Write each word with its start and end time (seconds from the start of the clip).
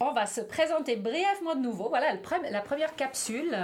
on 0.00 0.12
va 0.12 0.26
se 0.26 0.40
présenter 0.40 0.96
brièvement 0.96 1.54
de 1.54 1.60
nouveau. 1.60 1.88
Voilà 1.88 2.14
la 2.50 2.60
première 2.60 2.94
capsule 2.96 3.56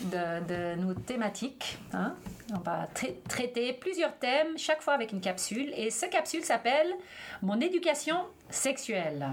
de, 0.00 0.74
nos 0.76 0.94
thématiques. 0.94 1.78
Hein. 1.92 2.14
On 2.54 2.58
va 2.58 2.88
traiter 3.28 3.72
plusieurs 3.72 4.16
thèmes, 4.18 4.56
chaque 4.56 4.82
fois 4.82 4.94
avec 4.94 5.12
une 5.12 5.20
capsule. 5.20 5.72
Et 5.76 5.90
cette 5.90 6.10
capsule 6.10 6.44
s'appelle 6.44 6.94
Mon 7.42 7.60
éducation 7.60 8.16
sexuelle. 8.50 9.28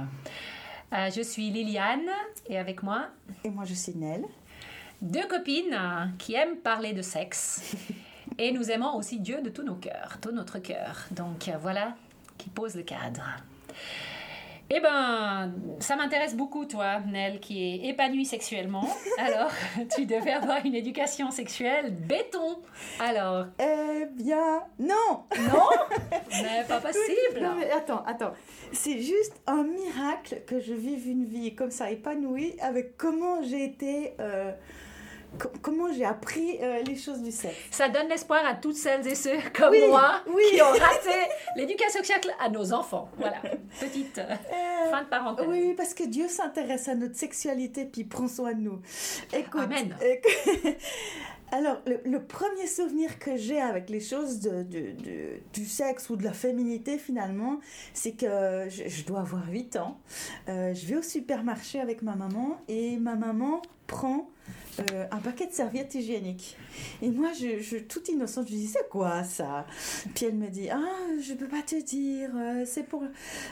Euh, 0.93 1.09
je 1.09 1.21
suis 1.21 1.49
Liliane 1.49 2.09
et 2.47 2.57
avec 2.57 2.83
moi. 2.83 3.07
Et 3.43 3.49
moi 3.49 3.63
je 3.65 3.73
suis 3.73 3.95
Nell. 3.95 4.25
Deux 5.01 5.25
copines 5.27 6.13
qui 6.19 6.35
aiment 6.35 6.57
parler 6.57 6.93
de 6.93 7.01
sexe. 7.01 7.75
et 8.37 8.51
nous 8.51 8.69
aimons 8.71 8.95
aussi 8.95 9.19
Dieu 9.19 9.41
de 9.41 9.49
tous 9.49 9.63
nos 9.63 9.75
cœurs, 9.75 10.17
tout 10.21 10.31
notre 10.31 10.59
cœur. 10.59 11.05
Donc 11.11 11.49
voilà 11.61 11.95
qui 12.37 12.49
pose 12.49 12.75
le 12.75 12.83
cadre. 12.83 13.23
Eh 14.73 14.79
ben, 14.79 15.53
ça 15.79 15.97
m'intéresse 15.97 16.33
beaucoup, 16.33 16.63
toi, 16.65 17.01
Nel, 17.01 17.41
qui 17.41 17.61
est 17.61 17.89
épanouie 17.89 18.23
sexuellement. 18.23 18.87
Alors, 19.17 19.51
tu 19.93 20.05
devais 20.05 20.31
avoir 20.31 20.65
une 20.65 20.75
éducation 20.75 21.29
sexuelle 21.29 21.93
béton. 21.93 22.61
Alors. 22.97 23.47
Eh 23.59 24.05
bien, 24.13 24.63
non 24.79 25.25
Non 25.41 25.69
Mais 26.31 26.63
pas 26.69 26.79
possible 26.79 27.41
Non, 27.41 27.55
mais 27.59 27.69
attends, 27.69 28.01
attends. 28.05 28.31
C'est 28.71 29.01
juste 29.01 29.41
un 29.45 29.63
miracle 29.63 30.43
que 30.47 30.61
je 30.61 30.73
vive 30.73 31.05
une 31.05 31.25
vie 31.25 31.53
comme 31.53 31.71
ça, 31.71 31.91
épanouie, 31.91 32.55
avec 32.61 32.95
comment 32.95 33.43
j'ai 33.43 33.65
été. 33.65 34.13
Euh, 34.21 34.53
comment 35.61 35.91
j'ai 35.91 36.05
appris 36.05 36.57
euh, 36.61 36.81
les 36.83 36.95
choses 36.95 37.21
du 37.21 37.31
sexe. 37.31 37.55
Ça 37.71 37.89
donne 37.89 38.07
l'espoir 38.09 38.45
à 38.45 38.55
toutes 38.55 38.75
celles 38.75 39.07
et 39.07 39.15
ceux 39.15 39.37
comme 39.53 39.75
moi 39.87 40.21
qui 40.25 40.61
ont 40.61 40.71
raté 40.71 41.29
l'éducation 41.55 42.03
sexuelle 42.03 42.35
à 42.39 42.49
nos 42.49 42.73
enfants. 42.73 43.09
Voilà, 43.17 43.41
petite 43.79 44.17
euh, 44.17 44.23
euh, 44.31 44.91
fin 44.91 45.03
de 45.03 45.07
parenthèse. 45.07 45.45
Oui, 45.47 45.73
parce 45.75 45.93
que 45.93 46.03
Dieu 46.03 46.27
s'intéresse 46.27 46.87
à 46.87 46.95
notre 46.95 47.15
sexualité 47.15 47.85
puis 47.85 48.03
prend 48.03 48.27
soin 48.27 48.53
de 48.53 48.61
nous. 48.61 48.81
Écoute, 49.33 49.61
Amen. 49.61 49.95
Alors, 51.53 51.81
le, 51.85 52.17
premier 52.19 52.65
souvenir 52.65 53.19
que 53.19 53.35
j'ai 53.35 53.59
avec 53.59 53.89
les 53.89 53.99
choses 53.99 54.39
de, 54.39 54.63
du 55.53 55.65
sexe 55.65 56.09
ou 56.09 56.15
de 56.15 56.23
la 56.23 56.31
féminité, 56.31 56.97
finalement, 56.97 57.59
c'est 57.93 58.13
que 58.13 58.69
je, 58.69 59.03
dois 59.03 59.19
avoir 59.19 59.49
8 59.49 59.75
ans. 59.75 59.99
je 60.47 60.85
vais 60.85 60.95
au 60.95 61.01
supermarché 61.01 61.81
avec 61.81 62.03
ma 62.03 62.15
maman 62.15 62.57
et 62.69 62.95
ma 62.95 63.15
maman 63.15 63.61
prend 63.91 64.29
euh, 64.79 65.05
un 65.11 65.17
paquet 65.17 65.47
de 65.47 65.51
serviettes 65.51 65.93
hygiéniques. 65.95 66.57
Et 67.01 67.09
moi, 67.09 67.29
je, 67.33 67.59
je 67.59 67.77
toute 67.77 68.07
innocente, 68.07 68.47
je 68.47 68.53
dis 68.53 68.67
c'est 68.67 68.87
quoi 68.89 69.23
ça? 69.25 69.65
Puis 70.15 70.25
elle 70.25 70.35
me 70.35 70.47
dit 70.47 70.69
ah 70.69 70.79
je 71.21 71.33
peux 71.33 71.47
pas 71.47 71.61
te 71.61 71.75
dire, 71.75 72.29
euh, 72.35 72.63
c'est 72.65 72.83
pour, 72.83 73.03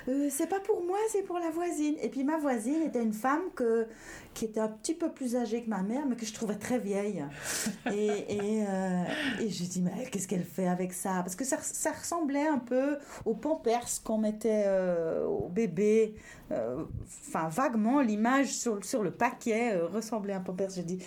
euh, 0.07 0.29
c'est 0.31 0.47
pas 0.47 0.61
pour 0.61 0.81
moi, 0.83 0.97
c'est 1.11 1.23
pour 1.23 1.37
la 1.37 1.49
voisine. 1.49 1.95
Et 2.01 2.07
puis 2.07 2.23
ma 2.23 2.37
voisine 2.37 2.81
était 2.83 3.03
une 3.03 3.13
femme 3.13 3.41
que 3.53 3.85
qui 4.33 4.45
était 4.45 4.61
un 4.61 4.69
petit 4.69 4.93
peu 4.93 5.11
plus 5.11 5.35
âgée 5.35 5.61
que 5.61 5.69
ma 5.69 5.81
mère, 5.81 6.05
mais 6.07 6.15
que 6.15 6.25
je 6.25 6.33
trouvais 6.33 6.55
très 6.55 6.79
vieille. 6.79 7.25
Et, 7.91 8.07
et, 8.29 8.63
et 9.41 9.49
je 9.49 9.63
dis 9.63 9.81
mais 9.81 10.09
qu'est-ce 10.09 10.27
qu'elle 10.27 10.45
fait 10.45 10.67
avec 10.67 10.93
ça? 10.93 11.15
Parce 11.15 11.35
que 11.35 11.43
ça, 11.43 11.57
ça, 11.61 11.91
ressemblait 11.91 12.47
un 12.47 12.59
peu 12.59 12.97
aux 13.25 13.33
pampers 13.33 13.85
qu'on 14.05 14.19
mettait 14.19 14.65
au 15.27 15.49
bébé. 15.49 16.15
Enfin 16.51 17.47
vaguement 17.49 18.01
l'image 18.01 18.51
sur, 18.53 19.03
le 19.03 19.11
paquet 19.11 19.75
ressemblait 19.77 20.33
à 20.33 20.37
un 20.37 20.41
pampers. 20.41 20.69
Je 20.69 20.81
dis 20.81 20.99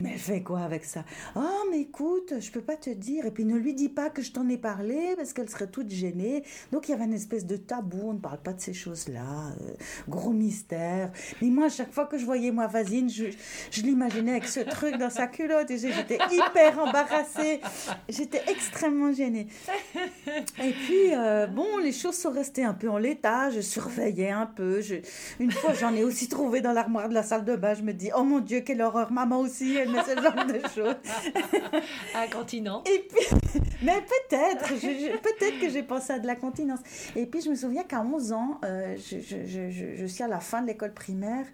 mais 0.00 0.12
elle 0.12 0.18
fait 0.18 0.42
quoi 0.42 0.60
avec 0.60 0.84
ça? 0.84 1.04
Oh, 1.36 1.64
mais 1.70 1.80
écoute, 1.80 2.34
je 2.38 2.50
peux 2.50 2.60
pas 2.60 2.76
te 2.76 2.90
dire. 2.90 3.26
Et 3.26 3.30
puis 3.30 3.44
ne 3.44 3.56
lui 3.56 3.74
dis 3.74 3.88
pas 3.88 4.10
que 4.10 4.22
je 4.22 4.32
t'en 4.32 4.48
ai 4.48 4.58
parlé 4.58 5.14
parce 5.16 5.32
qu'elle 5.32 5.48
serait 5.48 5.68
toute 5.68 5.90
gênée. 5.90 6.44
Donc 6.72 6.88
il 6.88 6.92
y 6.92 6.94
avait 6.94 7.04
une 7.04 7.14
espèce 7.14 7.46
de 7.46 7.56
tabou, 7.56 8.10
on 8.10 8.12
ne 8.14 8.18
parle 8.18 8.38
pas 8.38 8.52
de 8.52 8.60
ces 8.60 8.74
choses-là. 8.74 9.54
Euh, 9.60 9.74
gros 10.08 10.32
mystère. 10.32 11.12
Mais 11.40 11.48
moi, 11.48 11.66
à 11.66 11.68
chaque 11.68 11.92
fois 11.92 12.06
que 12.06 12.18
je 12.18 12.24
voyais 12.24 12.50
ma 12.50 12.66
voisine, 12.66 13.08
je, 13.08 13.26
je 13.70 13.82
l'imaginais 13.82 14.32
avec 14.32 14.46
ce 14.46 14.60
truc 14.60 14.96
dans 14.96 15.10
sa 15.10 15.26
culotte 15.26 15.70
et 15.70 15.78
j'étais 15.78 16.18
hyper 16.30 16.78
embarrassée. 16.78 17.60
J'étais 18.08 18.42
extrêmement 18.48 19.12
gênée. 19.12 19.48
Et 20.62 20.72
puis, 20.72 21.14
euh, 21.14 21.46
bon, 21.46 21.78
les 21.78 21.92
choses 21.92 22.16
sont 22.16 22.30
restées 22.30 22.64
un 22.64 22.74
peu 22.74 22.88
en 22.88 22.98
l'état. 22.98 23.50
Je 23.50 23.60
surveillais 23.60 24.30
un 24.30 24.46
peu. 24.46 24.73
Je, 24.80 24.96
une 25.40 25.52
fois, 25.52 25.72
j'en 25.74 25.94
ai 25.94 26.04
aussi 26.04 26.28
trouvé 26.28 26.60
dans 26.60 26.72
l'armoire 26.72 27.08
de 27.08 27.14
la 27.14 27.22
salle 27.22 27.44
de 27.44 27.56
bain. 27.56 27.74
Je 27.74 27.82
me 27.82 27.92
dis, 27.92 28.10
oh 28.16 28.22
mon 28.22 28.40
Dieu, 28.40 28.60
quelle 28.60 28.82
horreur. 28.82 29.12
Maman 29.12 29.40
aussi, 29.40 29.76
elle 29.76 29.90
met 29.90 30.02
ce 30.02 30.20
genre 30.20 30.46
de 30.46 30.60
choses. 30.74 30.96
continent. 32.34 32.82
Et 32.86 33.06
puis, 33.08 33.60
mais 33.82 34.02
peut-être, 34.02 34.68
peut-être 34.68 35.60
que 35.60 35.68
j'ai 35.68 35.82
pensé 35.82 36.12
à 36.12 36.18
de 36.18 36.26
la 36.26 36.36
continence. 36.36 36.80
Et 37.16 37.26
puis 37.26 37.40
je 37.40 37.50
me 37.50 37.54
souviens 37.54 37.84
qu'à 37.84 38.00
11 38.00 38.32
ans, 38.32 38.60
euh, 38.64 38.96
je, 38.96 39.18
je, 39.18 39.46
je, 39.46 39.96
je, 39.96 40.06
suis 40.06 40.22
à 40.22 40.28
la 40.28 40.40
fin 40.40 40.62
de 40.62 40.66
l'école 40.66 40.92
primaire 40.92 41.46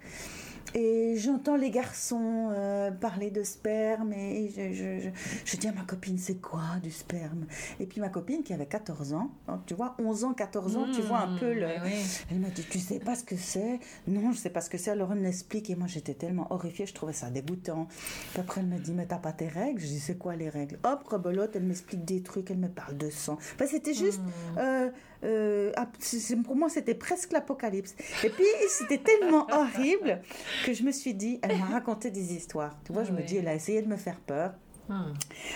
et 0.73 1.15
j'entends 1.17 1.57
les 1.57 1.69
garçons 1.69 2.49
euh, 2.51 2.91
parler 2.91 3.29
de 3.29 3.43
sperme 3.43 4.13
et 4.13 4.49
je, 4.49 4.73
je, 4.73 5.09
je, 5.43 5.57
dis 5.57 5.67
à 5.67 5.73
ma 5.73 5.81
copine, 5.81 6.17
c'est 6.17 6.39
quoi 6.39 6.61
du 6.81 6.91
sperme? 6.91 7.45
Et 7.79 7.85
puis 7.85 7.99
ma 7.99 8.09
copine 8.09 8.43
qui 8.43 8.53
avait 8.53 8.65
14 8.65 9.13
ans, 9.13 9.31
hein, 9.47 9.61
tu 9.65 9.73
vois, 9.73 9.95
11 9.99 10.23
ans, 10.23 10.33
14 10.33 10.77
ans, 10.77 10.87
tu 10.93 11.01
vois 11.01 11.19
un 11.19 11.37
peu 11.37 11.53
le... 11.53 11.67
Elle 12.31 12.39
m'a 12.39 12.49
dit, 12.49 12.63
tu 12.69 12.79
sais 12.79 12.99
pas 12.99 13.15
ce 13.15 13.23
que 13.23 13.35
c'est? 13.35 13.79
Non, 14.07 14.31
je 14.31 14.37
sais 14.37 14.49
pas 14.49 14.61
ce 14.61 14.69
que 14.69 14.77
c'est. 14.77 14.91
Alors 14.91 15.11
elle 15.11 15.19
m'explique 15.19 15.69
et 15.69 15.75
moi 15.75 15.87
j'étais 15.87 16.13
tellement 16.13 16.51
horrifiée, 16.51 16.85
je 16.85 16.93
trouvais 16.93 17.13
ça 17.13 17.29
dégoûtant. 17.29 17.87
Puis 18.31 18.39
après 18.39 18.61
elle 18.61 18.67
me 18.67 18.79
dit, 18.79 18.93
mais 18.93 19.05
t'as 19.05 19.17
pas 19.17 19.33
tes 19.33 19.47
règles? 19.47 19.81
Je 19.81 19.87
dis, 19.87 19.99
c'est 19.99 20.17
quoi 20.17 20.35
les 20.35 20.49
règles? 20.49 20.79
Hop, 20.83 21.03
rebelote, 21.07 21.55
elle 21.55 21.63
m'explique 21.63 22.05
des 22.05 22.23
trucs, 22.23 22.49
elle 22.49 22.59
me 22.59 22.69
parle 22.69 22.97
de 22.97 23.09
sang. 23.09 23.37
Enfin, 23.55 23.67
c'était 23.67 23.93
juste... 23.93 24.21
Hmm. 24.21 24.57
Euh, 24.57 24.89
euh, 25.23 25.71
pour 26.43 26.55
moi, 26.55 26.69
c'était 26.69 26.95
presque 26.95 27.31
l'apocalypse. 27.31 27.95
Et 28.23 28.29
puis, 28.29 28.45
c'était 28.69 28.97
tellement 28.97 29.47
horrible 29.51 30.21
que 30.65 30.73
je 30.73 30.83
me 30.83 30.91
suis 30.91 31.13
dit, 31.13 31.39
elle 31.41 31.57
m'a 31.57 31.65
raconté 31.65 32.11
des 32.11 32.33
histoires. 32.33 32.77
Tu 32.85 32.93
vois, 32.93 33.03
je 33.03 33.11
me 33.11 33.21
dis, 33.21 33.37
elle 33.37 33.47
a 33.47 33.55
essayé 33.55 33.81
de 33.81 33.87
me 33.87 33.97
faire 33.97 34.19
peur. 34.19 34.53
Hmm. 34.91 35.13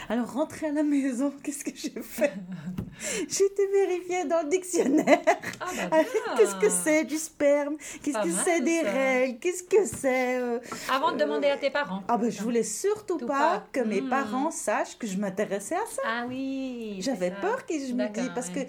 Alors, 0.07 0.31
rentrer 0.31 0.68
à 0.68 0.72
la 0.72 0.84
maison, 0.84 1.34
qu'est-ce 1.44 1.66
que 1.66 1.72
j'ai 1.75 2.01
fait? 2.01 2.31
J'ai 3.28 3.44
été 3.44 3.68
vérifiée 3.68 4.23
dans 4.23 4.41
le 4.44 4.50
dictionnaire. 4.50 5.19
Ah, 5.59 5.66
bah 5.91 5.97
qu'est-ce 6.38 6.56
que 6.56 6.69
c'est 6.69 7.03
du 7.03 7.18
sperme? 7.18 7.75
Qu'est-ce 8.01 8.23
que 8.23 8.31
c'est 8.31 8.62
des 8.62 8.79
règles? 8.79 9.40
Qu'est-ce 9.40 9.63
que 9.63 9.85
c'est 9.85 10.40
euh, 10.40 10.59
Avant 10.90 11.12
de 11.12 11.18
demander 11.18 11.50
à 11.50 11.57
tes 11.57 11.69
parents. 11.69 12.03
Ah 12.07 12.18
ben, 12.18 12.31
je 12.31 12.41
voulais 12.41 12.63
surtout 12.63 13.18
pas, 13.18 13.66
que 13.73 13.81
mes 13.81 14.00
hmm. 14.00 14.09
parents 14.09 14.50
sachent 14.50 14.97
que 14.97 15.07
je 15.07 15.18
m'intéressais 15.18 15.75
à 15.75 15.85
ça. 15.90 16.02
Ah 16.06 16.25
oui. 16.25 17.00
J'avais 17.02 17.31
peur 17.31 17.66
que 17.66 17.73
je 17.73 17.94
me 17.94 18.07
dis 18.07 18.29
parce 18.34 18.50
que 18.50 18.62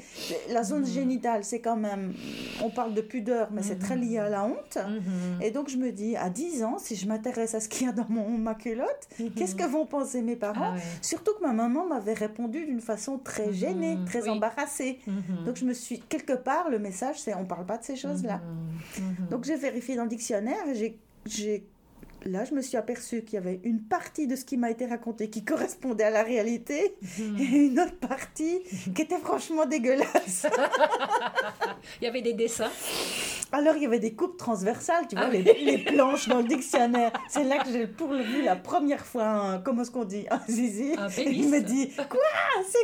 la 0.50 0.65
zone 0.65 0.83
hmm. 0.83 0.87
génitale, 0.87 1.44
c'est 1.44 1.60
quand 1.60 1.77
même 1.77 2.12
on 2.65 2.71
parle 2.71 2.94
de 2.94 3.03
pudeur 3.03 3.48
mais 3.53 3.62
c'est 3.62 3.78
très 3.78 3.94
lié 3.94 4.19
à 4.19 4.28
la 4.28 4.44
honte. 4.44 4.78
Et 5.41 5.53
donc 5.53 5.69
je 5.69 5.77
me 5.77 5.93
dis 5.93 6.16
à 6.16 6.31
10 6.31 6.65
ans 6.65 6.78
si 6.78 6.97
je 6.97 7.06
m'intéresse 7.06 7.54
à 7.54 7.60
ce 7.60 7.69
qu'il 7.69 7.87
y 7.87 7.91
a 7.91 7.93
dans 7.93 8.06
mon 8.09 8.27
ma 8.38 8.54
culotte, 8.54 9.09
qu'est-ce 9.37 9.54
que 9.54 9.65
vont 9.65 9.87
penser 9.87 10.22
mes 10.22 10.34
parents? 10.34 10.56
Ah 10.59 10.75
Surtout 11.03 11.33
que 11.34 11.43
ma 11.43 11.53
maman 11.53 11.87
m'avait 11.87 12.15
répondu 12.15 12.65
d'une 12.65 12.81
façon 12.81 13.19
très 13.19 13.53
gênée, 13.53 13.97
mhm. 13.97 14.05
très 14.05 14.28
embarrassée. 14.28 15.00
Mhm. 15.06 15.44
Donc 15.44 15.56
je 15.56 15.65
me 15.65 15.72
suis 15.72 16.00
quelque 16.00 16.33
part 16.33 16.71
le 16.71 16.78
message 16.78 17.21
c'est 17.21 17.34
on 17.34 17.44
parle 17.44 17.67
pas 17.67 17.78
de 17.78 17.84
ces 17.84 17.97
choses-là. 17.97 18.41
Mhm. 18.99 19.28
Donc 19.31 19.45
j'ai 19.45 19.56
vérifié 19.56 19.97
dans 19.97 20.05
le 20.05 20.09
dictionnaire 20.09 20.69
et 20.69 20.99
j'ai 21.27 21.66
là, 22.27 22.45
je 22.45 22.55
me 22.55 22.63
suis 22.63 22.77
aperçue 22.77 23.23
qu'il 23.23 23.35
y 23.35 23.39
avait 23.39 23.61
une 23.65 23.83
partie 23.83 24.27
de 24.27 24.37
ce 24.37 24.45
qui 24.45 24.57
m'a 24.57 24.71
été 24.71 24.87
raconté 24.87 25.31
qui 25.31 25.45
correspondait 25.45 26.05
à 26.05 26.11
la 26.11 26.23
réalité 26.23 26.97
et 27.19 27.43
une 27.43 27.79
autre 27.81 27.97
partie 27.97 28.61
qui 28.95 29.03
était 29.03 29.19
franchement 29.19 29.67
dégueulasse. 29.67 30.47
il 32.01 32.05
y 32.05 32.07
avait 32.07 32.23
des 32.23 32.33
dessins. 32.35 32.71
Alors, 33.53 33.77
il 33.77 33.83
y 33.83 33.87
avait 33.87 34.01
des 34.01 34.13
coupes 34.13 34.37
transversales, 34.37 35.07
tu 35.09 35.17
vois, 35.17 35.27
ah 35.27 35.31
les, 35.31 35.79
planches 35.79 36.29
dans 36.29 36.39
le 36.39 36.49
dictionnaire. 36.49 37.13
C'est 37.29 37.45
là 37.45 37.63
que 37.63 37.71
j'ai 37.71 37.87
pour 37.87 38.13
vu 38.13 38.43
la 38.43 38.57
première 38.57 39.07
fois, 39.07 39.61
comment 39.65 39.83
est-ce 39.83 39.91
qu'on 39.93 40.05
dit 40.05 40.27
Un 40.31 40.41
zizi. 40.49 40.95
il 41.19 41.49
me 41.49 41.61
dit 41.61 41.91
Quoi? 41.95 42.21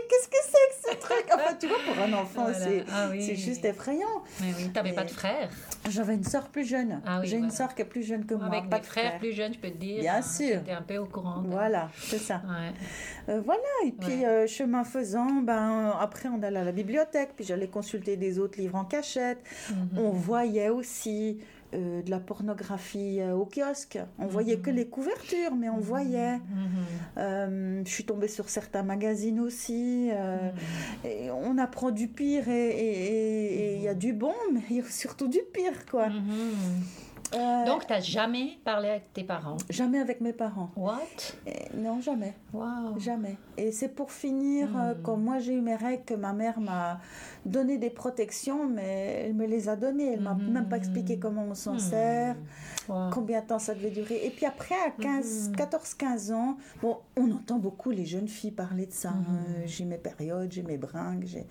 Qu'est-ce 0.08 0.28
que 0.28 0.36
c'est 0.44 0.92
que 0.92 0.94
ce 0.94 1.00
truc 1.00 1.26
Enfin, 1.34 1.54
tu 1.58 1.66
vois, 1.66 1.78
pour 1.86 2.02
un 2.02 2.12
enfant, 2.12 2.46
ah 2.48 3.08
c'est 3.18 3.36
juste 3.36 3.64
effrayant. 3.64 4.22
Mais 4.40 4.52
oui, 4.56 4.70
t'avais 4.72 4.92
pas 4.92 5.04
de 5.04 5.10
frère 5.10 5.50
J'avais 5.88 6.14
une 6.14 6.24
soeur 6.24 6.48
plus 6.48 6.64
jeune. 6.64 7.02
Ah 7.06 7.20
j'ai 7.24 7.36
une 7.36 7.50
soeur 7.50 7.74
qui 7.74 7.82
est 7.82 7.86
plus 7.86 8.02
jeune 8.02 8.24
que 8.24 8.34
moi. 8.34 8.46
Avec 8.46 8.70
pas 8.70 8.78
des 8.78 8.86
frères 8.86 9.18
plus 9.18 9.31
jeune, 9.32 9.54
je 9.54 9.58
peux 9.58 9.70
te 9.70 9.76
dire. 9.76 10.00
Bien 10.00 10.16
hein, 10.16 10.22
sûr. 10.22 10.58
J'étais 10.58 10.72
un 10.72 10.82
peu 10.82 10.98
au 10.98 11.06
courant. 11.06 11.42
Voilà, 11.44 11.90
c'est 11.98 12.18
ça. 12.18 12.42
Euh, 13.28 13.40
voilà, 13.44 13.62
et 13.86 13.92
puis 13.92 14.24
euh, 14.24 14.46
chemin 14.46 14.84
faisant, 14.84 15.42
ben, 15.42 15.92
après 16.00 16.28
on 16.28 16.42
allait 16.42 16.60
à 16.60 16.64
la 16.64 16.72
bibliothèque, 16.72 17.30
puis 17.36 17.44
j'allais 17.44 17.68
consulter 17.68 18.16
des 18.16 18.38
autres 18.38 18.58
livres 18.58 18.76
en 18.76 18.84
cachette. 18.84 19.38
Mhm. 19.70 19.98
On 19.98 20.10
voyait 20.10 20.70
aussi 20.70 21.38
euh, 21.74 22.02
de 22.02 22.10
la 22.10 22.18
pornographie 22.18 23.20
au 23.22 23.46
kiosque. 23.46 23.98
On 24.18 24.26
voyait 24.26 24.58
que 24.58 24.70
mhm. 24.70 24.76
les 24.76 24.86
couvertures, 24.86 25.54
mais 25.54 25.68
on 25.68 25.76
mhm. 25.76 25.82
voyait. 25.82 26.40
je 27.16 27.90
suis 27.90 28.04
tombée 28.04 28.28
sur 28.28 28.48
certains 28.48 28.82
magazines 28.82 29.40
aussi. 29.40 30.10
et 31.04 31.30
on 31.30 31.58
apprend 31.58 31.90
du 31.90 32.08
pire 32.08 32.48
et 32.48 33.76
il 33.76 33.82
y 33.82 33.88
a 33.88 33.94
du 33.94 34.12
bon, 34.12 34.34
mais 34.52 34.62
il 34.70 34.76
y 34.76 34.80
a 34.80 34.84
surtout 34.84 35.28
du 35.28 35.40
pire, 35.52 35.86
quoi. 35.90 36.08
Euh, 37.34 37.64
Donc, 37.66 37.86
tu 37.86 37.92
n'as 37.92 38.00
jamais 38.00 38.58
parlé 38.64 38.88
avec 38.90 39.12
tes 39.12 39.24
parents? 39.24 39.56
Jamais 39.70 39.98
avec 39.98 40.20
mes 40.20 40.32
parents. 40.32 40.70
What? 40.76 40.98
Et- 41.46 41.74
non, 41.76 42.00
jamais. 42.00 42.34
Wow. 42.52 42.98
Jamais. 42.98 43.36
Et 43.56 43.72
c'est 43.72 43.88
pour 43.88 44.12
finir, 44.12 44.68
euh, 44.76 44.94
quand 45.02 45.16
moi 45.16 45.38
j'ai 45.38 45.54
eu 45.54 45.60
mes 45.60 45.74
règles, 45.76 46.04
que 46.04 46.14
ma 46.14 46.32
mère 46.32 46.60
m'a 46.60 47.00
donné 47.46 47.78
des 47.78 47.90
protections, 47.90 48.68
mais 48.68 49.24
elle 49.26 49.34
me 49.34 49.46
les 49.46 49.68
a 49.68 49.76
données. 49.76 50.12
Elle 50.12 50.20
m'a 50.20 50.34
même 50.34 50.68
pas 50.68 50.76
expliqué 50.76 51.18
comment 51.18 51.44
on 51.50 51.54
s'en 51.54 51.74
Hmm. 51.74 51.78
sert, 51.78 52.36
Wow. 52.88 53.10
combien 53.12 53.40
de 53.40 53.46
temps 53.46 53.58
ça 53.58 53.74
devait 53.74 53.90
durer. 53.90 54.26
Et 54.26 54.30
puis 54.30 54.44
après, 54.44 54.74
à 54.86 54.90
15, 54.90 55.48
Mhm. 55.48 55.56
14-15 55.56 56.32
ans, 56.32 56.56
bon, 56.82 56.98
on 57.16 57.30
entend 57.32 57.58
beaucoup 57.58 57.90
les 57.90 58.04
jeunes 58.04 58.28
filles 58.28 58.50
parler 58.50 58.86
de 58.86 58.92
ça. 58.92 59.10
Hein. 59.10 59.24
J'ai 59.66 59.84
mes 59.84 59.96
périodes, 59.98 60.52
j'ai 60.52 60.62
mes 60.62 60.76
bringues. 60.78 61.24
j'ai-. 61.26 61.46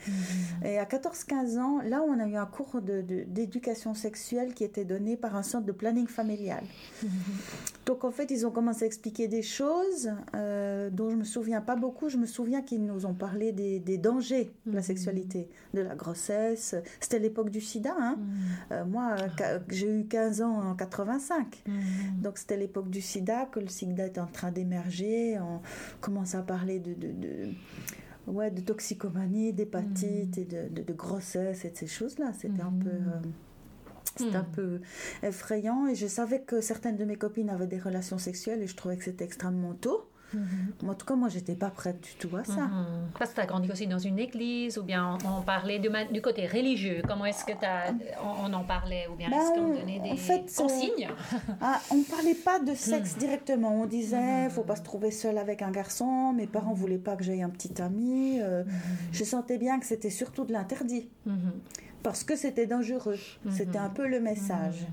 Et 0.64 0.78
à 0.78 0.86
14-15 0.86 1.58
ans, 1.58 1.80
là, 1.84 2.02
on 2.08 2.20
a 2.20 2.28
eu 2.28 2.36
un 2.36 2.46
cours 2.46 2.82
de- 2.82 3.02
de- 3.02 3.24
d'éducation 3.28 3.94
sexuelle 3.94 4.54
qui 4.54 4.64
était 4.64 4.86
donné 4.86 5.16
par 5.18 5.36
un 5.36 5.44
centre 5.44 5.66
de 5.66 5.71
planning 5.74 6.08
familial. 6.08 6.64
Mhm. 7.04 7.10
Donc 7.88 8.04
en 8.04 8.12
fait, 8.12 8.30
ils 8.30 8.46
ont 8.46 8.52
commencé 8.52 8.84
à 8.84 8.86
expliquer 8.88 9.28
des 9.28 9.42
choses 9.42 10.12
euh, 10.36 10.90
dont 10.92 11.10
je 11.10 11.16
me 11.16 11.24
souviens 11.24 11.62
pas 11.62 11.76
beaucoup. 11.76 12.10
Je 12.10 12.18
me 12.18 12.26
souviens 12.28 12.62
qu'ils 12.62 12.86
nous 12.86 13.06
ont 13.08 13.14
parlé 13.16 13.52
des, 13.52 13.80
des 13.80 13.98
dangers 13.98 14.52
de 14.66 14.72
la 14.72 14.78
Mhm. 14.80 14.84
sexualité, 14.84 15.50
de 15.74 15.82
la 15.82 15.96
grossesse. 15.96 16.76
C'était 17.00 17.18
l'époque 17.20 17.50
du 17.50 17.60
sida. 17.60 17.94
hein. 18.00 18.18
Euh, 18.72 18.86
moi, 18.86 19.16
euh, 19.20 19.28
ca- 19.38 19.60
j'ai 19.70 19.90
eu 20.00 20.06
15 20.06 20.42
ans 20.42 20.62
en 20.62 20.76
85. 20.76 21.64
Mhm. 21.68 22.22
Donc 22.22 22.38
c'était 22.38 22.58
l'époque 22.58 22.90
du 22.90 23.02
sida, 23.02 23.46
que 23.52 23.60
le 23.60 23.68
sida 23.68 24.06
était 24.06 24.22
en 24.22 24.28
train 24.28 24.52
d'émerger. 24.52 25.40
On 25.40 25.60
commence 26.02 26.36
à 26.36 26.44
parler 26.44 26.80
de, 26.80 26.94
de, 26.94 27.08
de- 27.12 27.50
ouais, 28.28 28.52
de 28.52 28.62
toxicomanie, 28.62 29.54
d'hépatite 29.54 30.38
et 30.38 30.46
de, 30.46 30.70
de- 30.70 30.84
de 30.84 30.94
grossesse 30.94 31.66
et 31.66 31.72
de 31.72 31.78
ces 31.78 31.88
choses-là. 31.88 32.32
C'était 32.40 32.62
un 32.62 32.70
Mhm. 32.72 32.84
peu... 32.84 32.90
euh, 32.90 33.22
c'était 34.18 34.36
un 34.36 34.42
Mhm. 34.44 34.52
peu 34.52 34.82
effrayant 35.24 35.88
et 35.88 35.96
je 35.96 36.08
savais 36.08 36.42
que 36.42 36.62
certaines 36.62 36.98
de 36.98 37.06
mes 37.06 37.16
copines 37.16 37.50
avaient 37.50 37.68
des 37.68 37.80
relations 37.80 38.18
sexuelles 38.18 38.62
et 38.62 38.68
je 38.68 38.76
trouvais 38.76 38.98
que 38.98 39.04
c'était 39.04 39.26
extrêmement 39.26 39.74
tôt. 39.74 40.08
Mhm. 40.34 40.42
Mais 40.84 40.90
en 40.92 40.94
tout 40.94 41.06
cas, 41.06 41.16
moi, 41.16 41.28
j'étais 41.28 41.56
pas 41.56 41.70
prête 41.70 42.00
du 42.00 42.16
tout 42.16 42.34
à 42.38 42.46
ça. 42.46 42.54
Mhm. 42.62 43.10
Parce 43.20 43.32
que 43.32 43.36
tu 43.36 43.42
as 43.42 43.46
grandi 43.46 43.70
aussi 43.70 43.86
dans 43.86 44.00
une 44.00 44.18
église, 44.18 44.78
ou 44.78 44.84
bien 44.84 45.18
on, 45.26 45.40
on 45.40 45.42
parlait 45.42 45.78
de 45.80 45.90
ma- 45.90 46.06
du 46.06 46.22
côté 46.22 46.48
religieux. 46.48 47.02
Comment 47.06 47.26
est-ce 47.26 47.44
que 47.44 47.52
t'as- 47.52 47.92
on, 48.24 48.50
on 48.50 48.54
en 48.54 48.64
parlait, 48.64 49.08
ou 49.12 49.16
bien 49.18 49.30
Ben, 49.30 49.36
est-ce 49.36 49.50
qu'on 49.60 49.74
donnait 49.78 50.00
des 50.00 50.12
en 50.12 50.16
fait, 50.16 50.44
euh, 50.50 50.62
consignes? 50.64 51.10
Ah, 51.60 51.82
on 51.92 51.96
ne 51.98 52.04
parlait 52.06 52.34
pas 52.34 52.60
de 52.60 52.74
sexe 52.74 53.16
Mhm. 53.16 53.20
directement. 53.20 53.82
On 53.82 53.86
disait, 53.88 54.46
Mhm. 54.46 54.52
faut 54.52 54.64
pas 54.64 54.78
se 54.78 54.84
trouver 54.84 55.12
seul 55.12 55.38
avec 55.38 55.62
un 55.62 55.72
garçon. 55.72 56.32
Mes 56.32 56.48
parents 56.48 56.74
voulaient 56.74 56.98
pas 56.98 57.18
que 57.18 57.26
j'aie 57.26 57.42
un 57.42 57.50
petit 57.50 57.82
ami. 57.82 58.40
Euh, 58.42 58.64
Je 59.12 59.26
sentais 59.26 59.58
bien 59.58 59.82
que 59.82 59.86
c'était 59.86 60.10
surtout 60.10 60.46
de 60.46 60.54
l'interdit. 60.54 61.10
Mhm. 62.02 62.04
Parce 62.04 62.24
que 62.24 62.36
c'était 62.36 62.66
dangereux. 62.66 63.18
Mhm. 63.46 63.52
C'était 63.52 63.78
un 63.78 63.90
peu 63.90 64.08
le 64.08 64.20
message. 64.20 64.88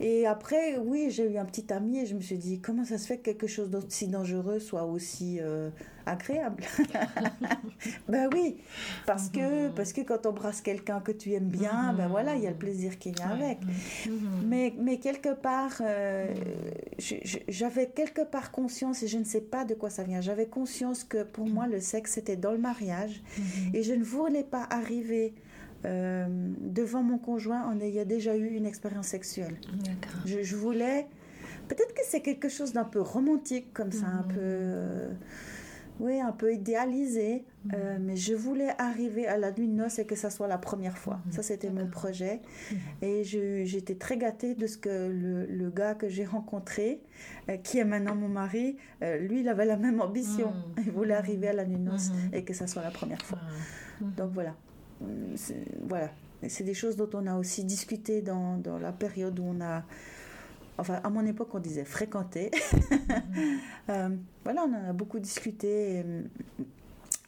Et 0.00 0.26
après, 0.26 0.78
oui, 0.78 1.10
j'ai 1.10 1.30
eu 1.32 1.36
un 1.38 1.44
petit 1.44 1.72
ami 1.72 1.98
et 2.00 2.06
je 2.06 2.14
me 2.14 2.20
suis 2.20 2.38
dit, 2.38 2.60
comment 2.60 2.84
ça 2.84 2.98
se 2.98 3.06
fait 3.06 3.18
que 3.18 3.24
quelque 3.24 3.46
chose 3.46 3.70
d'aussi 3.70 4.08
dangereux 4.08 4.58
soit 4.58 4.84
aussi 4.84 5.38
euh, 5.40 5.70
agréable? 6.06 6.62
Ben 8.08 8.28
oui, 8.32 8.56
parce 9.06 9.28
que, 9.28 9.66
Mhm. 9.68 9.74
parce 9.74 9.92
que 9.92 10.00
quand 10.00 10.24
on 10.26 10.30
embrasse 10.30 10.60
quelqu'un 10.60 11.00
que 11.00 11.12
tu 11.12 11.32
aimes 11.32 11.48
bien, 11.48 11.92
ben 11.92 12.04
Mhm. 12.06 12.10
voilà, 12.10 12.34
il 12.36 12.42
y 12.42 12.46
a 12.46 12.50
le 12.50 12.56
plaisir 12.56 12.98
qui 12.98 13.12
vient 13.12 13.36
Ouais. 13.36 13.44
avec. 13.44 13.58
Mhm. 14.06 14.42
Mais, 14.46 14.72
mais 14.78 14.98
quelque 14.98 15.34
part, 15.34 15.76
euh, 15.80 16.32
j'avais 17.48 17.86
quelque 17.88 18.22
part 18.22 18.50
conscience, 18.50 19.02
et 19.02 19.08
je 19.08 19.18
ne 19.18 19.24
sais 19.24 19.40
pas 19.40 19.64
de 19.64 19.74
quoi 19.74 19.90
ça 19.90 20.04
vient, 20.04 20.20
j'avais 20.20 20.46
conscience 20.46 21.04
que 21.04 21.22
pour 21.22 21.46
moi, 21.48 21.66
le 21.66 21.80
sexe, 21.80 22.12
c'était 22.12 22.36
dans 22.36 22.52
le 22.52 22.58
mariage. 22.58 23.22
Mhm. 23.38 23.74
Et 23.74 23.82
je 23.82 23.92
ne 23.92 24.04
voulais 24.04 24.44
pas 24.44 24.66
arriver 24.70 25.34
euh, 25.84 26.26
devant 26.60 27.02
mon 27.02 27.18
conjoint 27.18 27.62
en 27.66 27.78
ayant 27.80 28.04
déjà 28.04 28.36
eu 28.36 28.46
une 28.48 28.66
expérience 28.66 29.06
sexuelle. 29.08 29.56
Je, 30.24 30.42
je 30.42 30.56
voulais. 30.56 31.06
Peut-être 31.68 31.94
que 31.94 32.02
c'est 32.06 32.20
quelque 32.22 32.48
chose 32.48 32.72
d'un 32.72 32.84
peu 32.84 33.00
romantique, 33.00 33.72
comme 33.72 33.92
ça, 33.92 34.06
un 34.06 34.22
Mhm. 34.22 34.28
peu. 34.28 34.40
euh, 34.40 35.08
oui, 35.98 36.20
un 36.20 36.32
peu 36.32 36.52
idéalisé. 36.52 37.44
Mhm. 37.64 37.72
euh, 37.74 37.98
mais 38.00 38.16
je 38.16 38.34
voulais 38.34 38.68
arriver 38.78 39.26
à 39.26 39.38
la 39.38 39.50
nuit 39.50 39.66
de 39.66 39.72
noces 39.72 39.98
et 39.98 40.04
que 40.06 40.14
ça 40.14 40.28
soit 40.30 40.46
la 40.46 40.58
première 40.58 40.96
fois. 40.98 41.20
Mhm. 41.26 41.32
Ça, 41.32 41.42
c'était 41.42 41.70
mon 41.70 41.86
projet. 41.86 42.40
Mhm. 42.70 42.78
Et 43.02 43.24
j'étais 43.24 43.94
très 43.96 44.16
gâtée 44.18 44.54
de 44.54 44.66
ce 44.66 44.76
que 44.78 44.88
le, 45.10 45.46
le 45.46 45.70
gars 45.70 45.94
que 45.94 46.08
j'ai 46.08 46.24
rencontré, 46.24 47.00
euh, 47.48 47.56
qui 47.56 47.78
est 47.78 47.84
maintenant 47.84 48.14
mon 48.14 48.28
mari, 48.28 48.76
euh, 49.02 49.18
lui, 49.18 49.40
il 49.40 49.48
avait 49.48 49.64
la 49.66 49.76
même 49.76 50.00
ambition. 50.00 50.50
Mhm. 50.76 50.84
Il 50.86 50.92
voulait 50.92 51.14
arriver 51.14 51.48
à 51.48 51.52
la 51.54 51.64
nuit 51.64 51.78
de 51.78 51.82
noces 51.90 52.10
Mhm. 52.10 52.34
et 52.34 52.44
que 52.44 52.52
ça 52.54 52.66
soit 52.66 52.82
la 52.82 52.90
première 52.90 53.22
fois. 53.24 53.38
Mhm. 54.00 54.12
Donc 54.16 54.30
voilà. 54.32 54.54
Voilà. 55.82 56.10
C'est 56.48 56.64
des 56.64 56.74
choses 56.74 56.96
dont 56.96 57.08
on 57.14 57.26
a 57.26 57.36
aussi 57.36 57.64
discuté 57.64 58.22
dans, 58.22 58.56
dans 58.58 58.78
la 58.78 58.92
période 58.92 59.38
où 59.38 59.44
on 59.44 59.60
a. 59.60 59.82
Enfin, 60.78 61.00
à 61.02 61.08
mon 61.08 61.24
époque, 61.24 61.54
on 61.54 61.58
disait 61.58 61.84
fréquenter. 61.84 62.50
Mhm. 62.72 63.58
Euh, 63.88 64.08
voilà, 64.42 64.64
on 64.64 64.74
en 64.74 64.90
a 64.90 64.92
beaucoup 64.92 65.20
discuté. 65.20 65.98
et, 65.98 66.04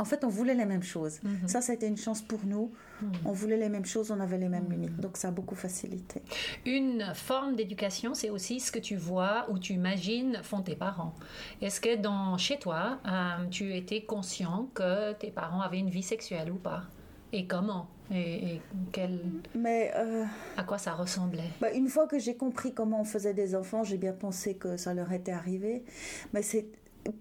En 0.01 0.05
fait, 0.05 0.25
on 0.25 0.29
voulait 0.29 0.55
les 0.57 0.65
mêmes 0.65 0.83
choses. 0.83 1.21
Mhm. 1.23 1.47
Ça, 1.47 1.61
ça 1.61 1.71
a 1.71 1.77
été 1.77 1.87
une 1.87 1.97
chance 1.97 2.21
pour 2.21 2.41
nous. 2.45 2.73
Mhm. 3.01 3.13
On 3.25 3.31
voulait 3.31 3.57
les 3.57 3.69
mêmes 3.69 3.85
choses, 3.85 4.11
on 4.11 4.19
avait 4.19 4.39
les 4.39 4.49
mêmes 4.49 4.69
limites. 4.69 4.97
Donc, 4.97 5.17
ça 5.17 5.29
a 5.29 5.31
beaucoup 5.31 5.55
facilité. 5.55 6.21
Une 6.67 7.13
forme 7.15 7.55
d'éducation, 7.55 8.13
c'est 8.15 8.29
aussi 8.29 8.59
ce 8.59 8.73
que 8.73 8.81
tu 8.81 8.97
vois 8.97 9.47
ou 9.51 9.61
tu 9.61 9.73
imagines 9.73 10.41
font 10.43 10.63
tes 10.63 10.75
parents. 10.75 11.15
Est-ce 11.63 11.81
que 11.81 11.95
dans, 11.95 12.37
chez 12.39 12.59
toi, 12.59 12.99
euh, 13.07 13.47
tu 13.53 13.73
étais 13.73 14.03
conscient 14.03 14.69
que 14.75 15.13
tes 15.13 15.31
parents 15.31 15.61
avaient 15.61 15.79
une 15.79 15.91
vie 15.91 16.03
sexuelle 16.03 16.51
ou 16.51 16.57
pas? 16.57 16.83
Et 17.33 17.47
comment 17.47 17.89
Et, 18.11 18.55
et 18.55 18.63
quel- 18.93 19.21
Mais 19.55 19.93
euh, 19.97 20.25
à 20.57 20.63
quoi 20.65 20.79
ça 20.79 20.93
ressemblait 20.95 21.51
bah, 21.61 21.71
une 21.73 21.89
fois 21.89 22.07
que 22.07 22.19
j'ai 22.19 22.37
compris 22.37 22.73
comment 22.73 23.01
on 23.01 23.05
faisait 23.05 23.35
des 23.35 23.55
enfants, 23.55 23.83
j'ai 23.85 23.99
bien 23.99 24.13
pensé 24.15 24.55
que 24.55 24.77
ça 24.77 24.95
leur 24.95 25.13
était 25.13 25.33
arrivé. 25.33 25.85
Mais 26.33 26.43
c'est 26.43 26.67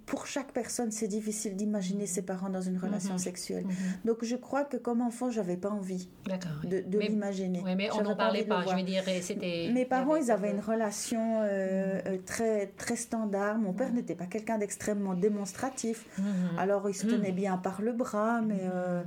pour 0.05 0.25
chaque 0.27 0.51
personne, 0.51 0.91
c'est 0.91 1.07
difficile 1.07 1.55
d'imaginer 1.55 2.07
ses 2.07 2.21
parents 2.21 2.49
dans 2.49 2.61
une 2.61 2.77
relation 2.77 3.13
Mhm. 3.13 3.19
sexuelle. 3.19 3.65
Mhm. 3.65 3.73
Donc 4.05 4.17
je 4.23 4.35
crois 4.35 4.65
que 4.65 4.75
comme 4.75 5.01
enfant, 5.01 5.29
j'avais 5.29 5.55
pas 5.55 5.69
envie 5.69 6.09
oui. 6.27 6.33
de, 6.69 6.99
l'imaginer. 6.99 7.61
Oui, 7.63 7.75
mais 7.75 7.89
on 7.93 8.01
n'en 8.01 8.15
parlait 8.15 8.43
pas. 8.43 8.65
Je 8.67 8.75
veux 8.75 8.83
dire, 8.83 9.03
c'était. 9.21 9.69
Mes 9.73 9.85
parents, 9.85 10.15
ils 10.17 10.29
avaient 10.31 10.51
une 10.51 10.59
relation 10.59 11.41
euh, 11.41 12.01
euh, 12.05 12.17
très, 12.25 12.67
très 12.77 12.95
standard. 12.97 13.57
Mon 13.59 13.71
père 13.73 13.89
Mhm. 13.89 13.95
n'était 13.95 14.15
pas 14.15 14.25
quelqu'un 14.25 14.57
d'extrêmement 14.57 15.13
démonstratif. 15.13 16.05
Mhm. 16.17 16.25
Alors, 16.57 16.89
il 16.89 16.93
se 16.95 17.07
tenait 17.07 17.29
Mhm. 17.31 17.35
bien 17.35 17.57
par 17.57 17.81
le 17.81 17.93
bras, 17.93 18.41
mais 18.41 18.59
euh, 18.63 19.03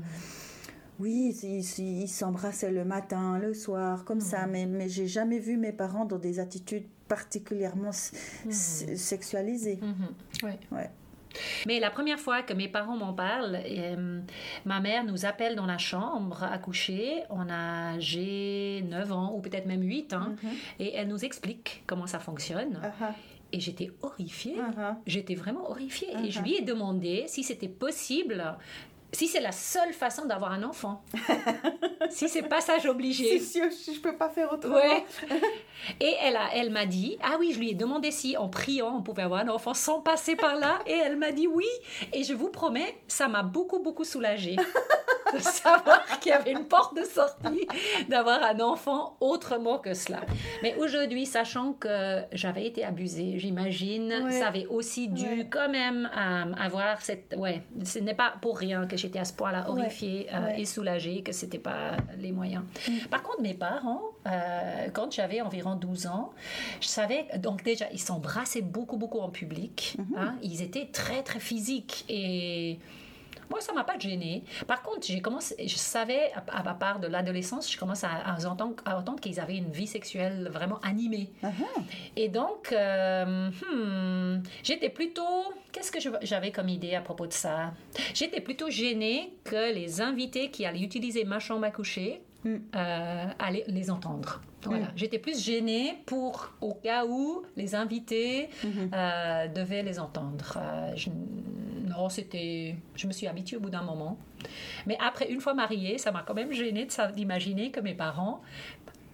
oui, 1.00 1.35
il, 1.43 1.49
il- 1.79 2.02
il 2.02 2.08
s'embrassait 2.08 2.70
le 2.70 2.85
matin, 2.85 3.38
le 3.38 3.55
soir, 3.55 4.05
comme 4.05 4.20
ça. 4.20 4.47
Mhm. 4.47 4.52
Mais, 4.52 4.67
mais 4.67 4.88
j'ai 4.88 5.06
jamais 5.06 5.38
vu 5.38 5.56
mes 5.56 5.73
parents 5.73 6.05
dans 6.05 6.19
des 6.19 6.38
attitudes 6.38 6.87
particulièrement 7.08 7.91
s- 7.91 8.85
sexualisées. 8.97 9.79
Mhm. 9.82 10.08
Oui. 10.44 10.52
Ouais. 10.70 10.91
Mais 11.67 11.79
la 11.79 11.91
première 11.91 12.19
fois 12.19 12.43
que 12.43 12.52
mes 12.52 12.67
parents 12.69 12.97
m'en 12.97 13.12
parlent, 13.12 13.56
euh, 13.64 14.20
ma 14.64 14.81
mère 14.81 15.05
nous 15.05 15.25
appelle 15.26 15.55
dans 15.55 15.67
la 15.67 15.79
chambre 15.79 16.43
à 16.43 16.58
coucher. 16.58 17.23
On 17.31 17.49
a, 17.49 17.99
j'ai 18.00 18.82
9 18.88 19.12
ans 19.12 19.32
ou 19.37 19.41
peut-être 19.41 19.67
même 19.67 19.82
8 19.82 20.12
ans. 20.12 20.31
Mhm. 20.43 20.50
Et 20.81 20.94
elle 20.94 21.06
nous 21.08 21.25
explique 21.25 21.85
comment 21.87 22.08
ça 22.08 22.19
fonctionne. 22.19 22.81
Ah, 23.00 23.14
Et 23.52 23.61
j'étais 23.61 23.92
horrifiée. 24.02 24.57
ah. 24.76 24.97
J'étais 25.07 25.37
vraiment 25.37 25.71
horrifiée. 25.71 26.09
Et 26.25 26.30
je 26.33 26.38
Mhm. 26.40 26.45
lui 26.45 26.54
ai 26.57 26.62
demandé 26.62 27.25
si 27.28 27.45
c'était 27.45 27.69
possible, 27.69 28.45
si 29.12 29.26
c'est 29.26 29.40
la 29.40 29.52
seule 29.52 29.93
façon 29.93 30.26
d'avoir 30.26 30.52
un 30.52 30.62
enfant. 30.62 31.02
si 32.11 32.29
c'est 32.29 32.43
passage 32.43 32.87
obligé. 32.87 33.38
C'est 33.38 33.45
sûr, 33.45 33.64
je 33.71 33.93
je 33.93 34.00
peux 34.00 34.17
pas 34.17 34.29
faire 34.29 34.52
autrement. 34.52 34.76
Ouais. 34.76 35.05
Et 36.00 36.14
elle 36.23 36.37
a, 36.37 36.55
elle 36.55 36.71
m'a 36.71 36.87
dit, 36.87 37.19
ah 37.23 37.37
oui, 37.38 37.52
je 37.52 37.59
lui 37.59 37.71
ai 37.71 37.75
demandé 37.75 38.11
si 38.11 38.37
en 38.37 38.49
priant 38.49 38.97
on 38.97 39.02
pouvait 39.02 39.23
avoir 39.23 39.40
un 39.40 39.49
enfant 39.49 39.75
sans 39.75 40.00
passer 40.00 40.37
par 40.37 40.57
là, 40.57 40.79
et 40.87 40.93
elle 40.93 41.17
m'a 41.17 41.33
dit 41.33 41.47
oui. 41.47 41.67
Et 42.12 42.23
je 42.23 42.35
vous 42.35 42.49
promets, 42.49 42.99
ça 43.09 43.29
m'a 43.29 43.43
beaucoup 43.43 43.81
beaucoup 43.81 44.05
soulagée 44.05 44.57
de 45.35 45.39
savoir 45.41 46.05
qu'il 46.21 46.31
y 46.31 46.35
avait 46.35 46.53
une 46.53 46.65
porte 46.65 46.97
de 46.97 47.03
sortie 47.05 47.67
d'avoir 48.09 48.43
un 48.43 48.61
enfant 48.61 49.17
autrement 49.21 49.79
que 49.79 49.95
cela. 49.95 50.21
Mais 50.63 50.75
aujourd'hui, 50.77 51.27
sachant 51.27 51.73
que 51.75 52.23
j'avais 52.33 52.67
été 52.67 52.85
abusée, 52.85 53.39
j'imagine, 53.39 54.13
Ouais. 54.25 54.33
ça 54.33 54.49
avait 54.49 54.67
aussi 54.67 55.09
dû 55.09 55.25
Ouais. 55.25 55.47
quand 55.51 55.69
même 55.69 56.11
euh, 56.17 56.53
avoir 56.59 57.01
cette, 57.01 57.35
ouais, 57.37 57.63
ce 57.85 57.99
n'est 57.99 58.15
pas 58.15 58.35
pour 58.43 58.59
rien 58.59 58.87
que 58.87 58.97
j'étais 58.97 59.19
à 59.19 59.25
ce 59.25 59.33
point-là 59.33 59.67
horrifiée 59.69 60.29
euh, 60.33 60.49
et 60.57 60.65
soulagée 60.65 61.23
que 61.23 61.33
c'était 61.33 61.59
pas 61.59 61.97
les 62.19 62.33
moyens. 62.33 62.63
Mm. 62.89 63.07
Par 63.11 63.23
contre, 63.23 63.41
mes 63.43 63.55
parents, 63.55 64.01
euh, 64.27 64.89
quand 64.93 65.13
j'avais 65.13 65.41
environ 65.41 65.75
12 65.77 66.07
ans, 66.07 66.33
je 66.81 66.89
savais, 66.89 67.27
donc 67.39 67.63
déjà, 67.63 67.87
ils 67.93 68.01
s'embrassaient 68.01 68.63
beaucoup, 68.63 68.97
beaucoup 68.97 69.21
en 69.21 69.29
public. 69.31 69.97
Mhm. 69.99 70.17
hein. 70.19 70.35
ils 70.43 70.63
étaient 70.63 70.87
très, 70.93 71.23
très 71.23 71.41
physiques. 71.41 72.05
Et 72.09 72.79
moi, 73.50 73.61
ça 73.61 73.73
m'a 73.73 73.83
pas 73.83 73.99
gênée. 73.99 74.45
Par 74.69 74.80
contre, 74.83 75.07
j'ai 75.07 75.21
commencé, 75.21 75.57
je 75.59 75.76
savais, 75.76 76.33
à, 76.35 76.75
part 76.75 77.00
de 77.00 77.09
l'adolescence, 77.09 77.71
je 77.71 77.76
commence 77.76 78.04
à, 78.04 78.11
à 78.11 78.47
entendre, 78.47 79.21
qu'ils 79.21 79.40
avaient 79.40 79.57
une 79.57 79.73
vie 79.73 79.88
sexuelle 79.88 80.49
vraiment 80.52 80.78
animée. 80.80 81.30
Ah. 81.42 81.49
Et 82.16 82.28
donc, 82.28 82.73
euh, 82.73 83.50
hmm, 83.50 84.42
j'étais 84.62 84.88
plutôt... 84.88 85.52
Qu'est-ce 85.73 85.90
que 85.90 85.99
j'avais 86.23 86.52
comme 86.52 86.69
idée 86.69 86.95
à 86.95 87.00
propos 87.00 87.26
de 87.26 87.33
ça? 87.33 87.73
J'étais 88.14 88.40
plutôt 88.40 88.71
gênée 88.71 89.35
que 89.45 89.73
les 89.73 90.00
invités 90.00 90.50
qui 90.50 90.64
allaient 90.64 90.80
utiliser 90.80 91.25
ma 91.25 91.38
chambre 91.38 91.64
à 91.64 91.71
coucher 91.71 92.23
mm. 92.45 92.57
à 92.73 93.50
les, 93.50 93.90
entendre. 93.90 94.40
Voilà. 94.64 94.87
Mm. 94.87 94.92
J'étais 94.97 95.19
plus 95.19 95.40
gênée 95.40 95.99
pour, 96.07 96.50
au 96.61 96.75
cas 96.75 97.04
où 97.07 97.42
les 97.57 97.76
invités 97.76 98.49
mm-hmm. 98.64 99.52
devaient 99.52 99.85
les 99.85 100.00
entendre. 100.00 100.59
Je, 100.97 101.11
non, 101.90 102.09
c'était. 102.09 102.76
Je 102.94 103.06
me 103.06 103.12
suis 103.12 103.26
habituée 103.26 103.56
au 103.56 103.61
bout 103.61 103.70
d'un 103.70 103.82
moment. 103.82 104.16
Mais 104.87 104.97
après, 105.00 105.30
une 105.30 105.40
fois 105.40 105.54
mariée, 105.54 105.99
ça 105.99 106.12
m'a 106.12 106.23
quand 106.23 106.35
même 106.35 106.52
gênée 106.52 106.87
d'imaginer 107.14 107.70
que 107.70 107.80
mes 107.80 107.94
parents 107.94 108.40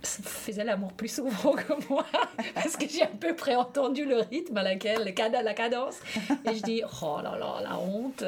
faisait 0.02 0.62
l'amour 0.62 0.92
plus 0.92 1.09
souvent 1.09 1.52
que 1.52 1.73
moi 1.88 2.06
parce 2.54 2.76
que 2.76 2.87
j'ai 2.88 3.02
à 3.02 3.09
peu 3.09 3.35
près 3.35 3.56
entendu 3.56 4.04
le 4.04 4.18
rythme 4.18 4.56
à 4.56 4.62
laquelle 4.62 5.02
la 5.02 5.54
cadence 5.54 5.97
et 6.45 6.54
je 6.54 6.62
dis 6.62 6.83
oh 7.02 7.18
là 7.25 7.37
là 7.37 7.61
la 7.61 7.76
honte 7.76 8.23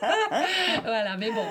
voilà 0.84 1.16
mais 1.16 1.32
bon 1.32 1.44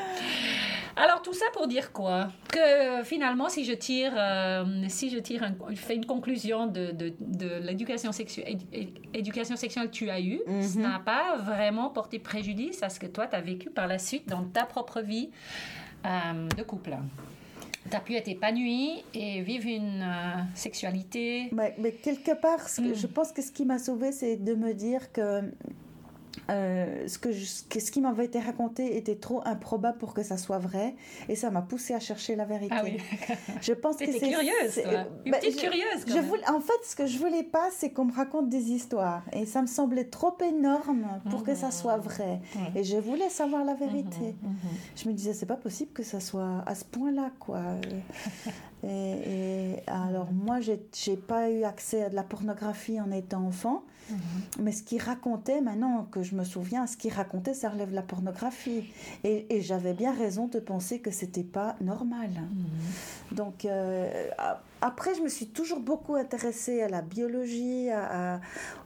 alors 1.01 1.21
tout 1.21 1.33
ça 1.33 1.45
pour 1.53 1.67
dire 1.67 1.91
quoi? 1.91 2.29
Que 2.51 3.03
finalement, 3.03 3.49
si 3.49 3.65
je 3.65 3.73
tire, 3.73 4.13
euh, 4.15 4.85
si 4.87 5.09
je 5.09 5.17
tire, 5.17 5.43
fais 5.75 5.95
une 5.95 6.05
conclusion 6.05 6.67
de, 6.67 6.91
de, 6.91 7.59
l'éducation 7.63 8.11
sexuelle, 8.11 8.57
éducation 9.13 9.55
sexuelle 9.55 9.87
que 9.87 9.93
tu 9.93 10.09
as 10.09 10.21
eue, 10.21 10.41
ça 10.45 10.79
mhm. 10.79 10.81
n'a 10.81 10.99
pas 10.99 11.37
vraiment 11.37 11.89
porté 11.89 12.19
préjudice 12.19 12.83
à 12.83 12.89
ce 12.89 12.99
que 12.99 13.07
toi 13.07 13.27
tu 13.27 13.35
as 13.35 13.41
vécu 13.41 13.69
par 13.69 13.87
la 13.87 13.97
suite 13.97 14.27
dans 14.29 14.43
ta 14.43 14.65
propre 14.65 15.01
vie 15.01 15.29
euh, 16.05 16.47
de 16.57 16.63
couple 16.63 16.95
tu 17.89 17.97
as 17.97 17.99
pu 17.99 18.15
être 18.15 18.27
épanouie 18.27 19.03
et 19.13 19.41
vivre 19.41 19.67
une 19.67 20.03
euh, 20.03 20.41
sexualité. 20.53 21.49
Mais, 21.51 21.75
mais, 21.79 21.91
quelque 21.91 22.39
part, 22.39 22.59
mm. 22.59 22.93
je 22.93 23.07
pense 23.07 23.31
que 23.31 23.41
ce 23.41 23.51
qui 23.51 23.65
m'a 23.65 23.79
sauvée, 23.79 24.11
c'est 24.11 24.37
de 24.37 24.53
me 24.53 24.73
dire 24.73 25.11
que 25.11 25.41
euh, 26.51 27.07
ce, 27.07 27.17
que, 27.17 27.31
ce 27.33 27.91
qui 27.91 28.01
m'avait 28.01 28.25
été 28.25 28.39
raconté 28.39 28.97
était 28.97 29.15
trop 29.15 29.41
improbable 29.45 29.97
pour 29.97 30.13
que 30.13 30.23
ça 30.23 30.37
soit 30.37 30.59
vrai 30.59 30.95
et 31.29 31.35
ça 31.35 31.49
m'a 31.49 31.61
poussé 31.61 31.93
à 31.93 31.99
chercher 31.99 32.35
la 32.35 32.45
vérité. 32.45 32.75
Ah 32.77 32.83
oui. 32.83 32.97
je 33.61 33.73
pense 33.73 33.97
que 33.97 34.11
c'est 34.11 34.19
curieuse, 34.19 34.81
toi. 34.83 35.05
Une 35.25 35.31
bah, 35.31 35.37
petite 35.39 35.57
curieuse. 35.57 36.05
je 36.05 36.19
voulais, 36.19 36.49
en 36.49 36.59
fait, 36.59 36.79
ce 36.83 36.95
que 36.95 37.05
je 37.05 37.17
voulais 37.17 37.43
pas, 37.43 37.69
c'est 37.71 37.91
qu'on 37.91 38.05
me 38.05 38.13
raconte 38.13 38.49
des 38.49 38.71
histoires 38.71 39.23
et 39.33 39.45
ça 39.45 39.61
me 39.61 39.67
semblait 39.67 40.05
trop 40.05 40.37
énorme 40.43 41.21
pour 41.29 41.43
que 41.43 41.55
ça 41.55 41.71
soit 41.71 41.97
vrai. 41.97 42.41
Mmh. 42.55 42.77
Et 42.77 42.83
je 42.83 42.97
voulais 42.97 43.29
savoir 43.29 43.63
la 43.63 43.73
vérité. 43.73 44.35
Mmh, 44.41 44.47
mmh, 44.47 44.57
je 44.95 45.09
me 45.09 45.13
disais, 45.13 45.33
c'est 45.33 45.45
pas 45.45 45.55
possible 45.55 45.91
que 45.91 46.03
ça 46.03 46.19
soit 46.19 46.63
à 46.65 46.75
ce 46.75 46.85
point-là, 46.85 47.31
quoi. 47.39 47.61
et, 48.83 49.77
et, 49.77 49.83
alors 49.87 50.31
moi, 50.31 50.59
j'ai 50.59 51.17
pas 51.17 51.49
eu 51.49 51.63
accès 51.63 52.03
à 52.03 52.09
de 52.09 52.15
la 52.15 52.23
pornographie 52.23 52.99
en 52.99 53.11
étant 53.11 53.45
enfant. 53.45 53.83
Mhm. 54.09 54.17
Mais 54.59 54.71
ce 54.71 54.83
qu'il 54.83 55.01
racontait, 55.01 55.61
maintenant 55.61 56.07
que 56.11 56.23
je 56.23 56.35
me 56.35 56.43
souviens, 56.43 56.87
ce 56.87 56.97
qu'il 56.97 57.13
racontait, 57.13 57.53
ça 57.53 57.69
relève 57.69 57.93
la 57.93 58.01
pornographie. 58.01 58.91
Et, 59.23 59.61
j'avais 59.61 59.93
bien 59.93 60.13
raison 60.13 60.47
de 60.47 60.59
penser 60.59 60.99
que 60.99 61.11
c'était 61.11 61.43
pas 61.43 61.75
normal. 61.81 62.29
Mhm. 62.31 63.35
Donc, 63.35 63.65
euh, 63.65 64.29
après, 64.81 65.15
je 65.15 65.21
me 65.21 65.29
suis 65.29 65.47
toujours 65.47 65.79
beaucoup 65.79 66.15
intéressée 66.15 66.81
à 66.81 66.89
la 66.89 67.01
biologie, 67.01 67.89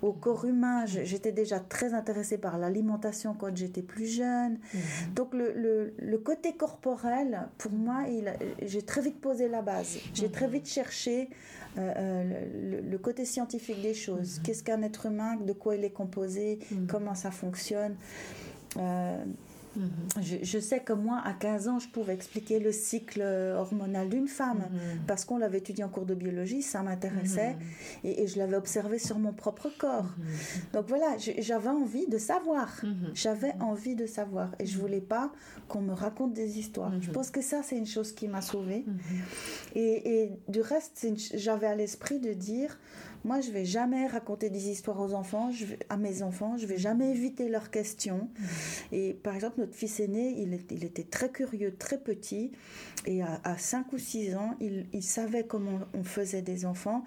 au 0.01 0.13
corps 0.13 0.45
humain. 0.45 0.85
J'étais 0.85 1.31
déjà 1.31 1.59
très 1.59 1.93
intéressée 1.93 2.37
par 2.37 2.57
l'alimentation 2.57 3.33
quand 3.33 3.55
j'étais 3.55 3.81
plus 3.81 4.07
jeune. 4.07 4.59
Mhm. 4.73 5.13
Donc, 5.15 5.33
le, 5.33 5.93
le, 5.97 6.17
côté 6.17 6.53
corporel, 6.53 7.47
pour 7.57 7.71
moi, 7.71 8.03
j'ai 8.61 8.81
très 8.81 9.01
vite 9.01 9.21
posé 9.21 9.47
la 9.47 9.61
base. 9.61 9.97
J'ai 10.13 10.29
très 10.29 10.47
vite 10.47 10.67
cherché 10.67 11.29
euh, 11.77 11.93
euh, 11.97 12.81
le, 12.89 12.97
côté 12.97 13.25
scientifique 13.25 13.81
des 13.81 13.93
choses. 13.93 14.37
Mhm. 14.37 14.43
Qu'est-ce 14.43 14.63
qu'un 14.63 14.81
être 14.81 15.07
humain, 15.07 15.35
de 15.35 15.51
quoi 15.51 15.75
il 15.75 15.83
est 15.83 15.91
composé, 15.91 16.59
mhm. 16.71 16.87
comment 16.87 17.15
ça 17.15 17.31
fonctionne? 17.31 17.95
Euh, 18.77 19.23
mhm. 19.75 20.44
je, 20.44 20.60
sais 20.60 20.79
que 20.79 20.94
moi, 20.94 21.22
à 21.24 21.34
15 21.34 21.67
ans, 21.67 21.79
je 21.79 21.88
pouvais 21.88 22.13
expliquer 22.13 22.60
le 22.60 22.72
cycle 22.72 23.22
hormonal 23.22 24.10
d'une 24.10 24.27
femme 24.27 24.63
parce 25.08 25.25
qu'on 25.25 25.38
l'avait 25.38 25.60
étudié 25.60 25.84
en 25.84 25.89
cours 25.89 26.05
de 26.05 26.15
biologie, 26.15 26.62
ça 26.62 26.84
m'intéressait 26.84 27.55
et, 28.03 28.27
je 28.27 28.38
l'avais 28.39 28.55
observé 28.55 29.00
sur 29.00 29.20
mon 29.20 29.34
propre 29.34 29.70
corps. 29.77 30.10
Donc 30.74 30.86
voilà, 30.88 31.17
j'avais 31.17 31.70
envie 31.70 32.08
de 32.08 32.17
savoir. 32.17 32.82
J'avais 33.13 33.53
envie 33.60 33.96
de 33.96 34.05
savoir 34.05 34.55
et 34.60 34.65
je 34.65 34.77
voulais 34.77 35.01
pas 35.01 35.32
qu'on 35.67 35.82
me 35.82 35.94
raconte 35.94 36.34
des 36.34 36.60
histoires. 36.60 36.91
Je 37.01 37.12
pense 37.12 37.32
que 37.32 37.41
ça, 37.41 37.62
c'est 37.63 37.77
une 37.77 37.86
chose 37.86 38.12
qui 38.12 38.27
m'a 38.27 38.41
sauvée. 38.41 38.86
Et, 39.75 40.24
et, 40.24 40.39
du 40.48 40.62
reste, 40.62 41.05
j'avais 41.36 41.67
à 41.67 41.75
l'esprit 41.75 42.20
de 42.20 42.34
dire, 42.34 42.77
moi, 43.25 43.41
je 43.41 43.50
vais 43.50 43.65
jamais 43.65 44.05
raconter 44.05 44.51
des 44.51 44.70
histoires 44.70 45.01
aux 45.01 45.13
enfants, 45.15 45.51
je 45.51 45.65
à 45.89 45.98
mes 45.98 46.22
enfants, 46.22 46.58
je 46.58 46.67
vais 46.67 46.77
jamais 46.77 47.10
éviter 47.10 47.50
leurs 47.50 47.72
questions. 47.72 48.29
Et 48.91 49.13
par 49.13 49.34
exemple, 49.34 49.60
notre 49.60 49.74
fils 49.74 50.00
aîné, 50.00 50.36
il, 50.38 50.60
il 50.70 50.86
était 50.86 51.03
très 51.03 51.29
curieux, 51.29 51.75
très 51.75 51.98
petit, 51.98 52.51
et 53.08 53.24
à, 53.24 53.41
à 53.44 53.58
5 53.58 53.91
ou 53.94 53.98
6 53.98 54.36
ans, 54.36 54.55
il, 54.62 54.86
il 54.94 55.03
savait 55.03 55.44
comment 55.44 55.79
on 55.96 56.03
faisait 56.03 56.44
des 56.44 56.65
enfants. 56.67 57.03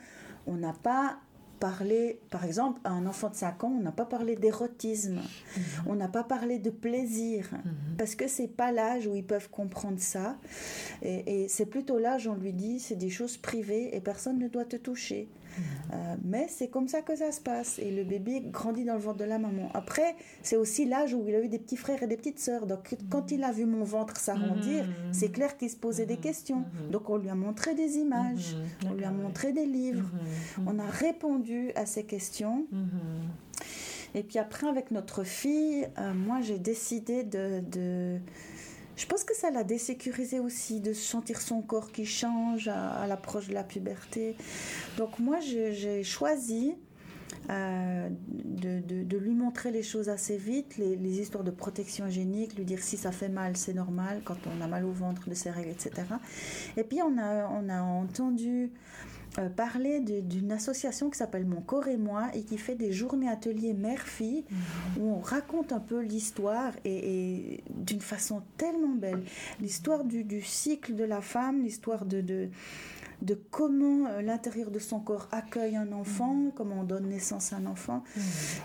On 0.47 0.57
n'a 0.57 0.73
pas 0.73 1.21
parlé, 1.61 2.21
par 2.31 2.45
exemple, 2.45 2.81
à 2.85 2.91
un 2.91 3.07
enfant 3.07 3.31
de 3.31 3.37
5 3.37 3.65
ans, 3.65 3.75
on 3.79 3.83
n'a 3.83 3.93
pas 3.93 4.05
parlé 4.05 4.35
d'érotisme, 4.35 5.15
mhm. 5.15 5.63
on 5.87 5.95
n'a 5.95 6.09
pas 6.09 6.25
parlé 6.25 6.59
de 6.59 6.71
plaisir, 6.71 7.49
mhm. 7.53 7.97
parce 7.97 8.15
que 8.15 8.27
c'est 8.27 8.49
pas 8.49 8.73
l'âge 8.73 9.07
où 9.07 9.15
ils 9.15 9.25
peuvent 9.27 9.51
comprendre 9.51 10.01
ça. 10.01 10.37
Et, 11.03 11.45
et 11.45 11.49
c'est 11.49 11.67
plutôt 11.67 11.99
l'âge 11.99 12.27
on 12.27 12.35
lui 12.35 12.53
dit 12.53 12.81
c'est 12.81 12.97
des 12.97 13.11
choses 13.11 13.37
privées 13.37 13.95
et 13.95 14.01
personne 14.01 14.39
ne 14.39 14.49
doit 14.49 14.65
te 14.65 14.77
toucher. 14.77 15.29
Euh, 15.93 16.17
mais 16.25 16.47
c'est 16.49 16.69
comme 16.69 16.89
ça 16.89 17.03
que 17.03 17.17
ça 17.17 17.33
se 17.33 17.41
passe. 17.41 17.79
Et 17.79 17.91
le 17.91 18.05
bébé 18.05 18.43
grandit 18.47 18.85
dans 18.85 18.95
le 18.95 19.01
ventre 19.01 19.19
de 19.19 19.25
la 19.25 19.39
maman. 19.39 19.71
Après, 19.75 20.15
c'est 20.43 20.57
aussi 20.57 20.85
l'âge 20.85 21.15
où 21.15 21.25
il 21.27 21.35
a 21.35 21.41
eu 21.41 21.49
des 21.49 21.59
petits 21.59 21.77
frères 21.77 22.03
et 22.03 22.07
des 22.07 22.17
petites 22.17 22.39
sœurs. 22.39 22.67
Donc, 22.67 22.97
quand 23.11 23.31
il 23.31 23.45
a 23.45 23.53
vu 23.53 23.65
mon 23.65 23.85
ventre 23.85 24.17
s'arrondir, 24.17 24.85
mhm. 24.85 25.13
c'est 25.13 25.31
clair 25.31 25.57
qu'il 25.57 25.71
se 25.71 25.77
posait 25.77 26.07
des 26.07 26.17
mhm. 26.17 26.21
questions. 26.21 26.59
Mhm. 26.59 26.91
Donc, 26.91 27.11
on 27.11 27.17
lui 27.17 27.29
a 27.29 27.35
montré 27.35 27.75
des 27.75 27.97
images, 27.97 28.57
on 28.87 28.95
lui 28.95 29.05
a 29.05 29.11
montré 29.11 29.53
des 29.53 29.67
livres. 29.67 30.11
On 30.67 30.79
a 30.79 30.87
répondu 30.87 31.73
à 31.75 31.87
ces 31.87 32.05
questions. 32.05 32.67
Et 34.15 34.23
puis 34.23 34.39
après, 34.39 34.67
avec 34.67 34.91
notre 34.91 35.23
fille, 35.23 35.87
euh, 35.99 36.15
moi, 36.15 36.41
j'ai 36.41 36.59
décidé 36.59 37.25
de 37.25 38.19
je 38.99 39.07
pense 39.07 39.23
que 39.23 39.35
ça 39.35 39.51
l'a 39.53 39.63
désécurisé 39.63 40.41
aussi 40.41 40.81
de 40.81 40.93
sentir 40.93 41.41
son 41.41 41.63
corps 41.63 41.93
qui 41.93 42.05
change 42.05 42.67
à, 42.67 43.07
l'approche 43.07 43.47
de 43.47 43.55
la 43.55 43.63
puberté. 43.63 44.37
Donc 44.97 45.21
moi, 45.21 45.39
j'ai 45.41 46.03
choisi 46.03 46.75
euh, 47.49 48.09
de, 48.29 49.17
lui 49.17 49.35
montrer 49.35 49.71
les 49.71 49.85
choses 49.85 50.09
assez 50.09 50.37
vite, 50.37 50.77
les, 50.79 51.21
histoires 51.21 51.45
de 51.45 51.53
protection 51.53 52.09
hygiénique, 52.09 52.57
lui 52.57 52.65
dire 52.65 52.81
si 52.81 52.97
ça 52.97 53.13
fait 53.13 53.29
mal, 53.29 53.57
c'est 53.57 53.73
normal, 53.73 54.21
quand 54.25 54.39
on 54.47 54.61
a 54.61 54.67
mal 54.67 54.85
au 54.85 54.93
ventre 54.93 55.29
de 55.29 55.35
ses 55.35 55.51
règles, 55.51 55.71
etc. 55.71 55.93
Et 56.77 56.83
puis 56.83 56.99
on 57.01 57.19
a 57.19 57.81
entendu 57.81 58.73
euh, 59.39 59.49
parler 59.49 60.01
d'une 60.01 60.53
association 60.53 61.11
qui 61.11 61.19
s'appelle 61.19 61.47
Mon 61.47 61.61
corps 61.61 61.89
et 61.89 61.97
moi 61.97 62.29
et 62.35 62.43
qui 62.43 62.59
fait 62.59 62.75
des 62.75 62.93
journées 62.93 63.29
ateliers 63.29 63.73
mère-fille 63.73 64.45
où 64.99 65.13
on 65.13 65.21
raconte 65.21 65.73
un 65.73 65.81
peu 65.81 66.01
l'histoire 66.01 66.73
et, 66.85 67.63
d'une 67.71 68.01
façon 68.01 68.43
tellement 68.57 68.95
belle. 68.95 69.23
L'histoire 69.61 70.05
du, 70.05 70.43
cycle 70.43 70.95
de 70.95 71.05
la 71.05 71.21
femme, 71.21 71.63
l'histoire 71.63 72.05
de 72.05 72.49
de 73.23 73.35
comment 73.35 74.07
euh, 74.07 74.23
l'intérieur 74.23 74.71
de 74.71 74.79
son 74.79 75.01
corps 75.01 75.29
accueille 75.33 75.77
un 75.77 75.93
enfant, 75.93 76.35
mhm. 76.35 76.53
comment 76.55 76.81
on 76.81 76.85
donne 76.85 77.09
naissance 77.09 77.53
à 77.53 77.57
un 77.57 77.67
enfant. 77.67 78.05
Mhm. 78.17 78.23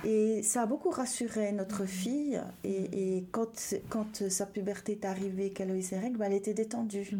Et 0.09 0.43
ça 0.43 0.63
a 0.63 0.65
beaucoup 0.65 0.89
rassuré 0.89 1.51
notre 1.51 1.81
mhm. 1.81 1.87
fille. 1.87 2.41
Et, 2.63 3.25
quand, 3.31 3.75
quand 3.89 4.29
sa 4.29 4.45
puberté 4.45 4.93
est 4.93 5.05
arrivée, 5.05 5.49
qu'elle 5.49 5.71
a 5.71 5.75
eu 5.75 5.81
ses 5.81 5.97
règles, 5.97 6.17
bah, 6.17 6.25
elle 6.27 6.33
était 6.33 6.53
détendue. 6.53 7.17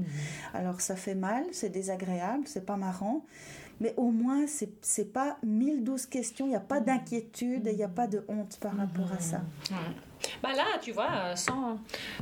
Alors 0.53 0.81
ça 0.81 0.95
fait 0.95 1.15
mal, 1.15 1.43
c'est 1.51 1.69
désagréable, 1.69 2.43
c'est 2.45 2.65
pas 2.65 2.77
marrant. 2.77 3.25
Mais 3.79 3.93
au 3.97 4.11
moins, 4.11 4.45
c'est 4.47 4.69
n'est 4.97 5.05
pas 5.05 5.37
1012 5.43 6.05
questions, 6.05 6.45
il 6.45 6.49
n'y 6.49 6.55
a 6.55 6.59
pas 6.59 6.79
d'inquiétude, 6.79 7.63
il 7.65 7.75
n'y 7.75 7.83
a 7.83 7.89
pas 7.89 8.07
de 8.07 8.23
honte 8.27 8.57
par 8.61 8.77
rapport 8.77 9.11
à 9.11 9.19
ça. 9.19 9.41
Bah 10.41 10.49
là, 10.55 10.65
tu 10.81 10.91
vois, 10.91 11.09
euh, 11.11 11.35
sans, 11.35 11.79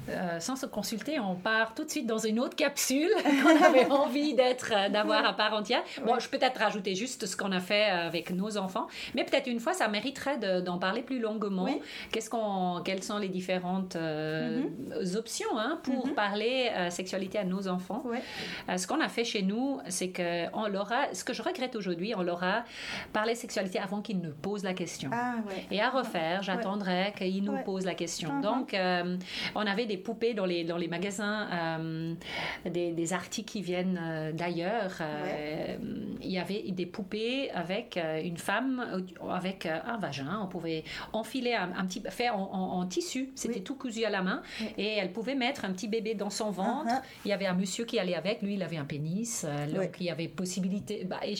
euh, 0.09 0.39
sans 0.39 0.55
se 0.55 0.65
consulter, 0.65 1.19
on 1.19 1.35
part 1.35 1.73
tout 1.73 1.83
de 1.83 1.89
suite 1.89 2.07
dans 2.07 2.17
une 2.17 2.39
autre 2.39 2.55
capsule 2.55 3.11
qu'on 3.43 3.63
avait 3.63 3.85
envie 3.89 4.33
d'être, 4.33 4.71
euh, 4.75 4.89
d'avoir 4.89 5.25
à 5.25 5.33
part 5.33 5.53
entière. 5.53 5.83
Bon, 6.05 6.19
je 6.19 6.29
peux 6.29 6.37
peut-être 6.37 6.59
rajouter 6.59 6.95
juste 6.95 7.25
ce 7.25 7.35
qu'on 7.35 7.51
a 7.51 7.59
fait 7.59 7.85
avec 7.85 8.31
nos 8.31 8.57
enfants, 8.57 8.87
mais 9.15 9.23
peut-être 9.23 9.47
une 9.47 9.59
fois, 9.59 9.73
ça 9.73 9.87
mériterait 9.87 10.37
d'en 10.61 10.77
parler 10.77 11.01
plus 11.01 11.19
longuement. 11.19 11.67
Qu'est-ce 12.11 12.29
qu'on, 12.29 12.81
quelles 12.83 13.03
sont 13.03 13.17
les 13.17 13.29
différentes 13.29 13.95
mm-hmm. 13.95 15.17
options 15.17 15.57
hein, 15.57 15.79
pour 15.83 16.07
mm-hmm. 16.07 16.13
parler 16.13 16.71
sexualité 16.89 17.37
à 17.37 17.43
nos 17.43 17.67
enfants 17.67 18.03
Ce 18.75 18.87
qu'on 18.87 19.01
a 19.01 19.09
fait 19.09 19.23
chez 19.23 19.41
nous, 19.41 19.79
c'est 19.89 20.09
que 20.09 20.47
on 20.55 20.67
leur 20.67 20.91
a, 20.91 21.13
ce 21.13 21.23
que 21.23 21.33
je 21.33 21.41
regrette 21.41 21.75
aujourd'hui, 21.75 22.13
on 22.15 22.23
leur 22.23 22.43
a 22.43 22.63
parlé 23.13 23.35
sexualité 23.35 23.79
avant 23.79 24.01
qu'ils 24.01 24.21
ne 24.21 24.29
posent 24.29 24.63
la 24.63 24.73
question. 24.73 25.09
Ah, 25.13 25.35
Et 25.69 25.81
à 25.81 25.89
refaire, 25.89 26.41
j'attendrai 26.41 27.13
qu'ils 27.17 27.43
nous 27.43 27.57
posent 27.63 27.85
la 27.85 27.90
la 27.91 27.95
question. 27.95 28.39
Uh-huh. 28.39 28.41
Donc, 28.41 28.73
euh, 28.73 29.17
on 29.55 29.65
avait 29.67 29.85
des 29.85 29.97
poupées 29.97 30.33
dans 30.33 30.45
les, 30.45 30.63
dans 30.63 30.77
les 30.77 30.87
magasins, 30.87 31.47
euh, 31.51 32.13
des, 32.65 32.91
des 32.91 33.13
articles 33.13 33.51
qui 33.51 33.61
viennent 33.61 33.99
euh, 34.01 34.31
d'ailleurs. 34.31 35.01
Il 36.31 36.35
y 36.35 36.39
avait 36.39 36.63
des 36.71 36.85
poupées 36.85 37.51
avec 37.51 37.97
euh, 37.97 38.21
une 38.23 38.37
femme, 38.37 38.81
euh, 39.21 39.29
avec 39.29 39.65
euh, 39.65 39.79
un 39.85 39.97
vagin. 39.97 40.39
On 40.41 40.47
pouvait 40.47 40.85
enfiler 41.11 41.53
un, 41.55 41.73
un 41.77 41.85
petit, 41.85 42.01
faire 42.09 42.37
en, 42.39 42.49
en- 42.53 42.79
en 42.79 42.85
tissu. 42.85 43.31
C'était 43.35 43.55
Oui. 43.55 43.63
tout 43.63 43.75
cousu 43.75 44.05
à 44.05 44.09
la 44.09 44.21
main. 44.21 44.41
Oui. 44.61 44.67
Et 44.77 44.95
elle 44.95 45.11
pouvait 45.11 45.35
mettre 45.35 45.65
un 45.65 45.73
petit 45.73 45.89
bébé 45.89 46.13
dans 46.15 46.29
son 46.29 46.49
ventre. 46.51 46.85
Uh-huh. 46.93 47.01
Il 47.25 47.29
y 47.29 47.33
avait 47.33 47.47
un 47.47 47.53
monsieur 47.53 47.83
qui 47.83 47.99
allait 47.99 48.15
avec. 48.15 48.41
Lui, 48.41 48.53
il 48.53 48.63
avait 48.63 48.77
un 48.77 48.85
pénis. 48.85 49.45
donc, 49.73 49.79
Oui. 49.81 49.87
il 49.99 50.05
y 50.05 50.09
avait 50.09 50.29
possibilité. 50.29 51.03
bah, 51.03 51.19
et 51.25 51.35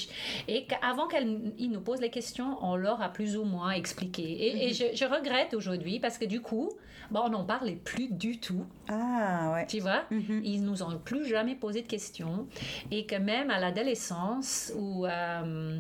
et 0.50 0.68
avant 0.82 1.08
qu'ils 1.08 1.72
nous 1.72 1.80
posent 1.82 2.02
les 2.02 2.10
questions, 2.10 2.58
on 2.62 2.76
leur 2.76 3.02
a 3.02 3.08
plus 3.08 3.38
ou 3.38 3.46
moins 3.46 3.72
expliqué. 3.72 4.24
Et, 4.24 4.68
et 4.68 4.74
je, 4.74 4.86
je 4.94 5.06
regrette 5.06 5.54
aujourd'hui 5.54 6.00
parce 6.02 6.18
que 6.18 6.26
du 6.26 6.42
coup, 6.42 6.70
bah, 7.12 7.22
on 7.26 7.30
n'en 7.30 7.46
parlait 7.46 7.76
plus 7.76 8.10
du 8.12 8.40
tout. 8.42 8.66
Ah, 8.90 9.52
ouais. 9.54 9.66
Tu 9.68 9.80
vois? 9.80 10.04
Mhm. 10.12 10.42
Ils 10.44 10.64
nous 10.64 10.84
ont 10.84 10.98
plus 10.98 11.26
jamais 11.28 11.56
posé 11.56 11.82
de 11.82 11.88
questions. 11.88 12.48
Et 12.92 13.06
que 13.06 13.16
même 13.16 13.50
à 13.52 13.60
l'adolescence, 13.60 14.74
où 14.82 15.06
euh, 15.06 15.80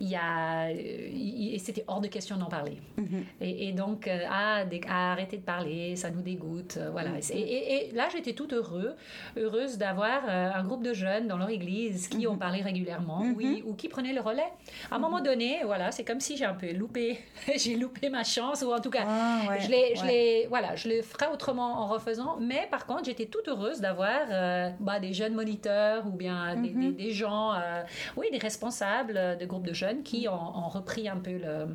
il 0.00 0.08
y 0.08 0.16
a. 0.16 0.70
il- 0.70 1.58
C'était 1.60 1.84
hors 1.88 2.00
de 2.00 2.06
question 2.08 2.36
d'en 2.36 2.46
parler. 2.46 2.76
Mhm. 2.96 3.24
Et, 3.40 3.68
et 3.68 3.72
donc, 3.72 4.06
euh, 4.06 4.64
dé- 4.70 4.80
ah, 4.88 5.12
arrêtez 5.12 5.38
de 5.38 5.42
parler, 5.42 5.96
ça 5.96 6.10
nous 6.10 6.22
dégoûte. 6.22 6.76
euh, 6.78 6.90
voilà. 6.90 7.10
Et, 7.32 7.38
et- 7.38 7.74
et 7.88 7.92
là, 7.92 8.08
j'étais 8.12 8.32
toute 8.34 8.52
heureux, 8.52 8.94
heureuse 9.36 9.78
d'avoir 9.78 10.22
euh, 10.28 10.50
un 10.54 10.62
groupe 10.64 10.82
de 10.82 10.92
jeunes 10.94 11.26
dans 11.26 11.36
leur 11.38 11.50
église 11.50 12.08
qui 12.08 12.26
ont 12.26 12.36
parlé 12.36 12.60
régulièrement, 12.62 13.20
Mhm. 13.24 13.34
oui, 13.36 13.62
ou 13.66 13.74
qui 13.74 13.88
prenaient 13.88 14.12
le 14.12 14.20
relais. 14.20 14.52
À 14.90 14.96
un 14.96 14.98
moment 14.98 15.20
donné, 15.20 15.60
voilà, 15.64 15.90
c'est 15.92 16.04
comme 16.04 16.20
si 16.20 16.36
j'ai 16.36 16.44
un 16.44 16.54
peu 16.54 16.72
loupé, 16.72 17.18
j'ai 17.56 17.76
loupé 17.76 18.08
ma 18.10 18.22
chance, 18.24 18.62
ou 18.62 18.72
en 18.72 18.80
tout 18.80 18.90
cas, 18.90 19.04
Ah, 19.06 19.40
ouais, 19.48 19.60
je 19.60 19.70
l'ai, 19.70 19.94
je 19.96 20.02
ouais. 20.02 20.06
l'ai- 20.08 20.46
voilà, 20.48 20.76
je 20.76 20.88
le 20.88 21.02
ferai 21.02 21.26
autrement 21.32 21.80
en 21.80 21.86
refaisant. 21.86 22.36
Mais 22.40 22.68
par 22.70 22.86
contre, 22.86 23.04
j'étais 23.06 23.26
toute 23.26 23.48
heureuse 23.48 23.80
d'avoir 23.80 24.20
euh, 24.30 24.70
bah, 24.80 25.00
des 25.00 25.12
jeunes 25.12 25.34
moniteurs 25.34 26.06
ou 26.06 26.10
bien 26.10 26.54
des, 26.56 26.70
Mhm. 26.70 26.80
des- 26.94 27.04
des 27.04 27.12
gens, 27.12 27.54
euh, 27.54 27.82
oui, 28.16 28.25
des 28.30 28.38
responsables 28.38 29.16
euh, 29.16 29.36
de 29.36 29.46
groupes 29.46 29.66
de 29.66 29.72
jeunes 29.72 30.02
qui 30.02 30.28
ont, 30.28 30.32
ont 30.56 30.68
repris 30.68 31.08
un 31.08 31.16
peu 31.16 31.32
le, 31.38 31.66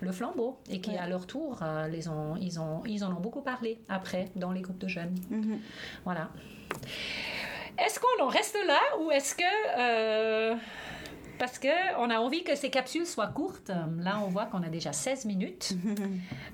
le 0.00 0.12
flambeau 0.12 0.58
et 0.70 0.80
qui, 0.80 0.90
Ouais. 0.90 0.98
à 0.98 1.06
leur 1.08 1.26
tour, 1.26 1.58
euh, 1.62 1.86
les 1.88 2.08
ont, 2.08 2.36
ils, 2.40 2.58
ont, 2.60 2.82
ils 2.86 3.04
en 3.04 3.10
ont 3.12 3.20
beaucoup 3.20 3.42
parlé 3.42 3.78
après 3.88 4.30
dans 4.36 4.52
les 4.52 4.60
groupes 4.62 4.78
de 4.78 4.88
jeunes. 4.88 5.14
Mhm. 5.30 5.58
Voilà. 6.04 6.28
Est-ce 7.78 7.98
qu'on 8.00 8.24
en 8.24 8.28
reste 8.28 8.58
là 8.66 8.80
ou 9.00 9.10
est-ce 9.10 9.34
que. 9.34 9.42
euh, 9.78 10.54
parce 11.40 11.58
qu'on 11.58 12.10
a 12.10 12.18
envie 12.20 12.44
que 12.44 12.54
ces 12.54 12.70
capsules 12.70 13.06
soient 13.06 13.26
courtes. 13.28 13.72
Là, 13.98 14.20
on 14.24 14.28
voit 14.28 14.46
qu'on 14.46 14.62
a 14.62 14.68
déjà 14.68 14.92
16 14.92 15.24
minutes. 15.24 15.72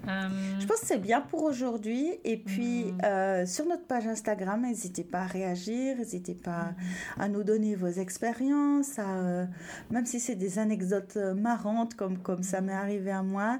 Euh, 0.08 0.28
Je 0.60 0.66
pense 0.66 0.80
que 0.80 0.86
c'est 0.86 1.00
bien 1.00 1.20
pour 1.20 1.42
aujourd'hui. 1.42 2.12
Et 2.22 2.36
puis, 2.36 2.84
Mhm. 2.84 2.98
euh, 3.04 3.44
sur 3.46 3.66
notre 3.66 3.84
page 3.86 4.06
Instagram, 4.06 4.62
n'hésitez 4.62 5.02
pas 5.02 5.22
à 5.22 5.26
réagir, 5.26 5.96
n'hésitez 5.96 6.34
pas 6.34 6.66
Mhm. 6.78 7.22
à 7.22 7.28
nous 7.28 7.42
donner 7.42 7.74
vos 7.74 7.88
expériences, 7.88 9.00
à, 9.00 9.02
euh, 9.16 9.46
même 9.90 10.06
si 10.06 10.20
c'est 10.20 10.36
des 10.36 10.60
anecdotes 10.60 11.16
marrantes, 11.16 11.94
comme, 11.94 12.18
comme 12.18 12.44
ça 12.44 12.60
m'est 12.60 12.72
arrivé 12.72 13.10
à 13.10 13.22
moi, 13.24 13.58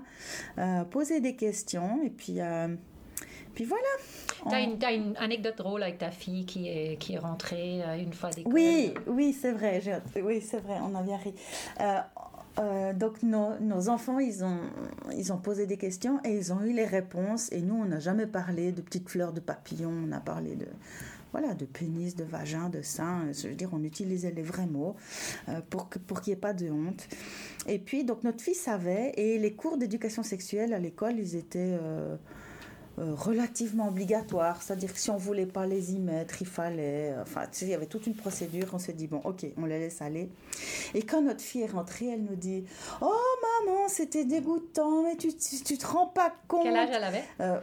euh, 0.58 0.84
poser 0.84 1.20
des 1.20 1.34
questions. 1.34 2.00
Et 2.04 2.10
puis, 2.10 2.40
euh, 2.40 2.68
puis 3.56 3.64
voilà. 3.64 3.82
T'as 4.48 4.60
On- 4.60 4.64
une, 4.70 4.78
t'as 4.78 4.92
une 4.92 5.16
anecdote 5.16 5.56
drôle 5.58 5.82
avec 5.82 5.98
ta 5.98 6.12
fille 6.12 6.44
qui 6.46 6.68
est, 6.68 6.96
qui 7.00 7.14
est 7.14 7.18
rentrée 7.18 7.82
euh, 7.82 7.96
une 7.98 8.12
fois 8.12 8.30
d'école. 8.30 8.52
Oui, 8.52 8.94
oui, 9.08 9.32
c'est 9.32 9.50
vrai. 9.50 9.82
Oui, 10.22 10.40
c'est 10.40 10.60
vrai, 10.60 10.76
on 10.80 10.94
a 10.94 11.02
bien 11.02 11.16
ri. 11.16 11.34
Euh, 11.80 11.98
euh, 12.58 12.92
donc 12.92 13.22
nos, 13.22 13.58
nos 13.60 13.88
enfants, 13.88 14.18
ils 14.18 14.44
ont, 14.44 14.60
ils 15.16 15.32
ont 15.32 15.38
posé 15.38 15.66
des 15.66 15.76
questions 15.76 16.20
et 16.24 16.36
ils 16.36 16.52
ont 16.52 16.62
eu 16.62 16.72
les 16.72 16.84
réponses. 16.86 17.50
Et 17.52 17.60
nous, 17.62 17.74
on 17.74 17.86
n'a 17.86 17.98
jamais 17.98 18.26
parlé 18.26 18.72
de 18.72 18.80
petites 18.82 19.08
fleurs 19.08 19.32
de 19.32 19.40
papillon. 19.40 19.90
On 20.08 20.12
a 20.12 20.20
parlé 20.20 20.54
de, 20.54 20.66
voilà, 21.32 21.54
de 21.54 21.64
pénis, 21.66 22.14
de 22.14 22.24
vagin, 22.24 22.68
de 22.68 22.82
sein. 22.82 23.24
Je 23.32 23.48
veux 23.48 23.54
dire, 23.54 23.70
on 23.72 23.82
utilisait 23.82 24.30
les 24.30 24.42
vrais 24.42 24.66
mots 24.66 24.96
euh, 25.48 25.60
pour 25.68 25.88
que- 25.88 25.98
pour 25.98 26.20
qu'il 26.20 26.32
n'y 26.32 26.38
ait 26.38 26.40
pas 26.40 26.52
de 26.54 26.70
honte. 26.70 27.08
Et 27.66 27.78
puis, 27.78 28.04
donc 28.04 28.22
notre 28.22 28.42
fille 28.42 28.54
savait. 28.54 29.12
Et 29.16 29.38
les 29.38 29.52
cours 29.54 29.76
d'éducation 29.76 30.22
sexuelle 30.22 30.72
à 30.72 30.78
l'école, 30.78 31.18
ils 31.18 31.36
étaient 31.36 31.58
euh, 31.82 32.14
euh, 32.14 32.16
relativement 32.98 33.88
obligatoires. 33.88 34.62
C'est-à-dire 34.62 34.92
que 34.92 34.98
si 34.98 35.10
on 35.10 35.16
voulait 35.16 35.46
pas 35.46 35.66
les 35.66 35.92
y 35.94 35.98
mettre, 35.98 36.40
il 36.40 36.46
fallait. 36.46 37.12
euh, 37.12 37.22
Enfin, 37.22 37.42
tu 37.50 37.58
sais, 37.58 37.64
il 37.66 37.70
y 37.70 37.74
avait 37.74 37.86
toute 37.86 38.06
une 38.06 38.14
procédure. 38.14 38.68
On 38.72 38.78
s'est 38.78 38.92
dit, 38.94 39.06
bon, 39.06 39.20
ok, 39.24 39.46
on 39.58 39.66
les 39.66 39.78
laisse 39.78 40.00
aller. 40.02 40.30
Et 40.94 41.02
quand 41.02 41.22
notre 41.22 41.40
fille 41.42 41.62
est 41.62 41.70
rentrée, 41.70 42.06
elle 42.08 42.22
nous 42.24 42.36
dit 42.36 42.64
Oh 43.00 43.12
maman, 43.66 43.88
c'était 43.88 44.24
dégoûtant, 44.24 45.02
mais 45.02 45.16
tu, 45.16 45.28
tu, 45.34 45.56
tu 45.62 45.76
te 45.78 45.86
rends 45.86 46.06
pas 46.08 46.32
compte. 46.48 46.62
Quel 46.64 46.76
âge 46.76 46.88
elle 46.92 47.04
avait? 47.04 47.24
Euh, 47.40 47.58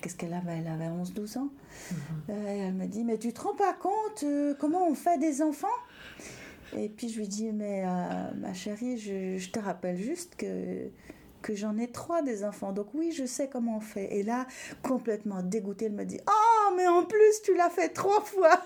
Qu'est-ce 0.00 0.16
qu'elle 0.16 0.32
avait? 0.34 0.58
Elle 0.58 0.68
avait 0.72 0.88
11-12 0.88 1.38
ans. 1.38 1.48
Mhm. 1.90 1.98
Euh, 2.30 2.54
et 2.54 2.58
elle 2.60 2.74
me 2.74 2.86
dit 2.86 3.04
Mais 3.04 3.18
tu 3.18 3.32
te 3.32 3.40
rends 3.40 3.54
pas 3.54 3.72
compte 3.74 4.22
euh, 4.24 4.54
comment 4.58 4.86
on 4.88 4.94
fait 4.94 5.18
des 5.18 5.42
enfants? 5.42 5.66
Et 6.76 6.88
puis 6.88 7.08
je 7.08 7.18
lui 7.20 7.28
dis 7.28 7.50
Mais 7.52 7.84
euh, 7.86 8.30
ma 8.40 8.52
chérie, 8.54 8.98
je, 8.98 9.36
je 9.38 9.50
te 9.50 9.58
rappelle 9.58 9.96
juste 9.96 10.34
que 10.36 10.88
que 11.42 11.54
j'en 11.54 11.78
ai 11.78 11.88
trois 11.90 12.22
des 12.22 12.44
enfants. 12.44 12.72
Donc 12.72 12.88
oui, 12.94 13.12
je 13.12 13.24
sais 13.24 13.48
comment 13.48 13.78
on 13.78 13.80
fait. 13.80 14.16
Et 14.16 14.22
là, 14.22 14.46
complètement 14.82 15.42
dégoûtée, 15.42 15.86
elle 15.86 15.92
me 15.92 16.04
dit 16.04 16.20
Oh, 16.28 16.74
mais 16.76 16.86
en 16.86 17.04
plus, 17.04 17.42
tu 17.42 17.54
l'as 17.54 17.70
fait 17.70 17.90
trois 17.90 18.20
fois 18.20 18.60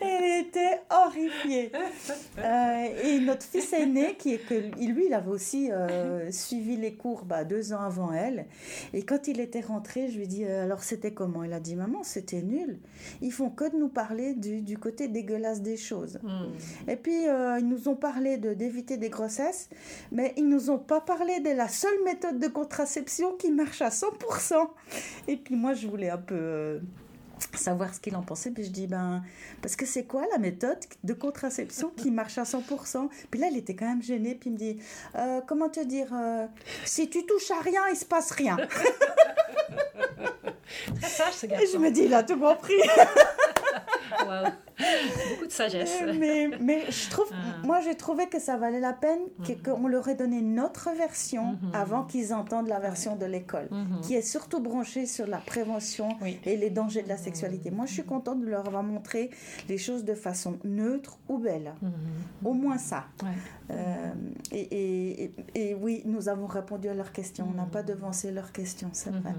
Elle 0.00 0.46
était 0.46 0.80
horrifiée. 0.90 1.72
Euh, 2.38 2.86
et 3.04 3.18
notre 3.20 3.44
fils 3.44 3.72
aîné, 3.72 4.16
qui 4.16 4.34
est 4.34 4.38
que 4.46 4.54
lui, 4.54 5.06
il 5.06 5.14
avait 5.14 5.30
aussi 5.30 5.70
euh, 5.70 6.30
suivi 6.30 6.76
les 6.76 6.94
cours 6.94 7.24
bah, 7.24 7.44
deux 7.44 7.72
ans 7.72 7.80
avant 7.80 8.12
elle. 8.12 8.46
Et 8.92 9.02
quand 9.02 9.28
il 9.28 9.40
était 9.40 9.60
rentré, 9.60 10.08
je 10.08 10.18
lui 10.18 10.28
dis 10.28 10.44
euh, 10.44 10.64
alors 10.64 10.82
c'était 10.82 11.12
comment? 11.12 11.44
Il 11.44 11.52
a 11.52 11.60
dit 11.60 11.76
maman, 11.76 12.02
c'était 12.02 12.42
nul. 12.42 12.78
Ils 13.22 13.32
font 13.32 13.50
que 13.50 13.70
de 13.70 13.76
nous 13.76 13.88
parler 13.88 14.34
du, 14.34 14.62
du 14.62 14.78
côté 14.78 15.08
dégueulasse 15.08 15.62
des 15.62 15.76
choses. 15.76 16.18
Hmm. 16.22 16.88
Et 16.88 16.96
puis 16.96 17.28
euh, 17.28 17.58
ils 17.58 17.68
nous 17.68 17.88
ont 17.88 17.96
parlé 17.96 18.36
de 18.36 18.54
d'éviter 18.54 18.96
des 18.96 19.10
grossesses, 19.10 19.68
mais 20.12 20.32
ils 20.36 20.48
nous 20.48 20.70
ont 20.70 20.78
pas 20.78 21.00
parlé 21.00 21.40
de 21.40 21.50
la 21.50 21.68
seule 21.68 22.02
méthode 22.04 22.38
de 22.38 22.48
contraception 22.48 23.36
qui 23.36 23.50
marche 23.50 23.82
à 23.82 23.88
100%. 23.88 24.54
Et 25.28 25.36
puis 25.36 25.56
moi, 25.56 25.74
je 25.74 25.86
voulais 25.86 26.10
un 26.10 26.18
peu 26.18 26.80
savoir 27.54 27.92
ce 27.94 28.00
qu'il 28.00 28.16
en 28.16 28.22
pensait. 28.22 28.50
Puis 28.50 28.64
je 28.64 28.70
dis, 28.70 28.86
ben, 28.86 29.22
parce 29.62 29.76
que 29.76 29.86
c'est 29.86 30.04
quoi 30.04 30.24
la 30.32 30.38
méthode 30.38 30.78
de 31.04 31.12
contraception 31.12 31.90
qui 31.96 32.10
marche 32.10 32.38
à 32.38 32.42
100% 32.44 33.08
Puis 33.30 33.40
là, 33.40 33.48
il 33.50 33.56
était 33.58 33.74
quand 33.74 33.86
même 33.86 34.02
gêné. 34.02 34.34
Puis 34.34 34.50
il 34.50 34.52
me 34.54 34.58
dit, 34.58 34.78
Euh, 35.14 35.40
comment 35.46 35.68
te 35.68 35.80
dire, 35.84 36.08
euh, 36.12 36.46
si 36.84 37.08
tu 37.08 37.24
touches 37.26 37.50
à 37.50 37.60
rien, 37.60 37.82
il 37.90 37.96
se 37.96 38.04
passe 38.04 38.30
rien. 38.32 38.56
Très 41.00 41.08
sage 41.08 41.34
ce 41.34 41.46
Et 41.46 41.50
je 41.50 41.54
garçon. 41.54 41.78
me 41.78 41.90
dis, 41.90 42.02
il 42.02 42.14
a 42.14 42.22
tout 42.22 42.38
compris. 42.38 42.74
Waouh. 44.26 44.46
Beaucoup 45.30 45.46
de 45.46 45.52
sagesse. 45.52 46.02
mais, 46.18 46.50
mais 46.60 46.90
je 46.90 47.08
trouve, 47.10 47.28
Ah. 47.32 47.64
moi, 47.64 47.80
j'ai 47.80 47.94
trouvé 47.96 48.28
que 48.28 48.38
ça 48.38 48.56
valait 48.56 48.80
la 48.80 48.92
peine 48.92 49.20
que- 49.46 49.52
qu'on 49.70 49.88
leur 49.88 50.06
ait 50.08 50.14
donné 50.14 50.42
notre 50.42 50.90
version 50.96 51.52
Mhm. 51.62 51.70
avant 51.74 52.04
qu'ils 52.04 52.34
entendent 52.34 52.68
la 52.68 52.78
version 52.78 53.16
de 53.16 53.24
l'école, 53.24 53.68
Mhm. 53.70 54.00
qui 54.02 54.14
est 54.14 54.22
surtout 54.22 54.60
branchée 54.60 55.06
sur 55.06 55.26
la 55.26 55.38
prévention 55.38 56.08
Oui. 56.20 56.38
et 56.44 56.56
les 56.56 56.70
dangers 56.70 57.02
de 57.02 57.08
la 57.08 57.16
sexualité. 57.16 57.70
Moi, 57.70 57.86
je 57.86 57.92
suis 57.94 58.04
contente 58.04 58.40
de 58.40 58.46
leur 58.46 58.66
avoir 58.66 58.82
montré 58.82 59.30
les 59.68 59.78
choses 59.78 60.04
de 60.04 60.14
façon 60.14 60.58
neutre 60.64 61.18
ou 61.28 61.38
belle. 61.38 61.72
Mhm. 61.80 61.92
Au 62.44 62.52
moins 62.52 62.78
ça. 62.78 63.04
Ouais. 63.22 63.28
Euh, 63.70 64.12
et, 64.52 64.60
et- 64.60 65.24
et- 65.54 65.70
et 65.70 65.74
oui, 65.74 66.02
nous 66.04 66.28
avons 66.28 66.46
répondu 66.46 66.88
à 66.88 66.94
leurs 66.94 67.12
questions. 67.12 67.46
On 67.50 67.54
n'a 67.56 67.64
pas 67.66 67.82
devancé 67.82 68.30
leurs 68.30 68.52
questions, 68.52 68.90
c'est 68.92 69.10
vrai. 69.10 69.30
Mhm. 69.30 69.36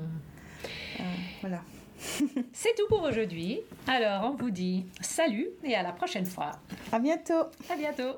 Euh, 1.00 1.04
voilà. 1.42 1.62
C'est 2.54 2.76
tout 2.76 2.88
pour 2.88 3.04
aujourd'hui. 3.04 3.62
Alors, 3.88 4.32
on 4.32 4.36
vous 4.36 4.52
dit 4.52 4.86
salut 5.02 5.50
et 5.64 5.76
à 5.76 5.84
la 5.84 5.92
prochaine 5.92 6.26
fois. 6.26 6.52
À 6.92 7.00
bientôt. 7.00 7.46
À 7.70 7.76
bientôt. 7.76 8.18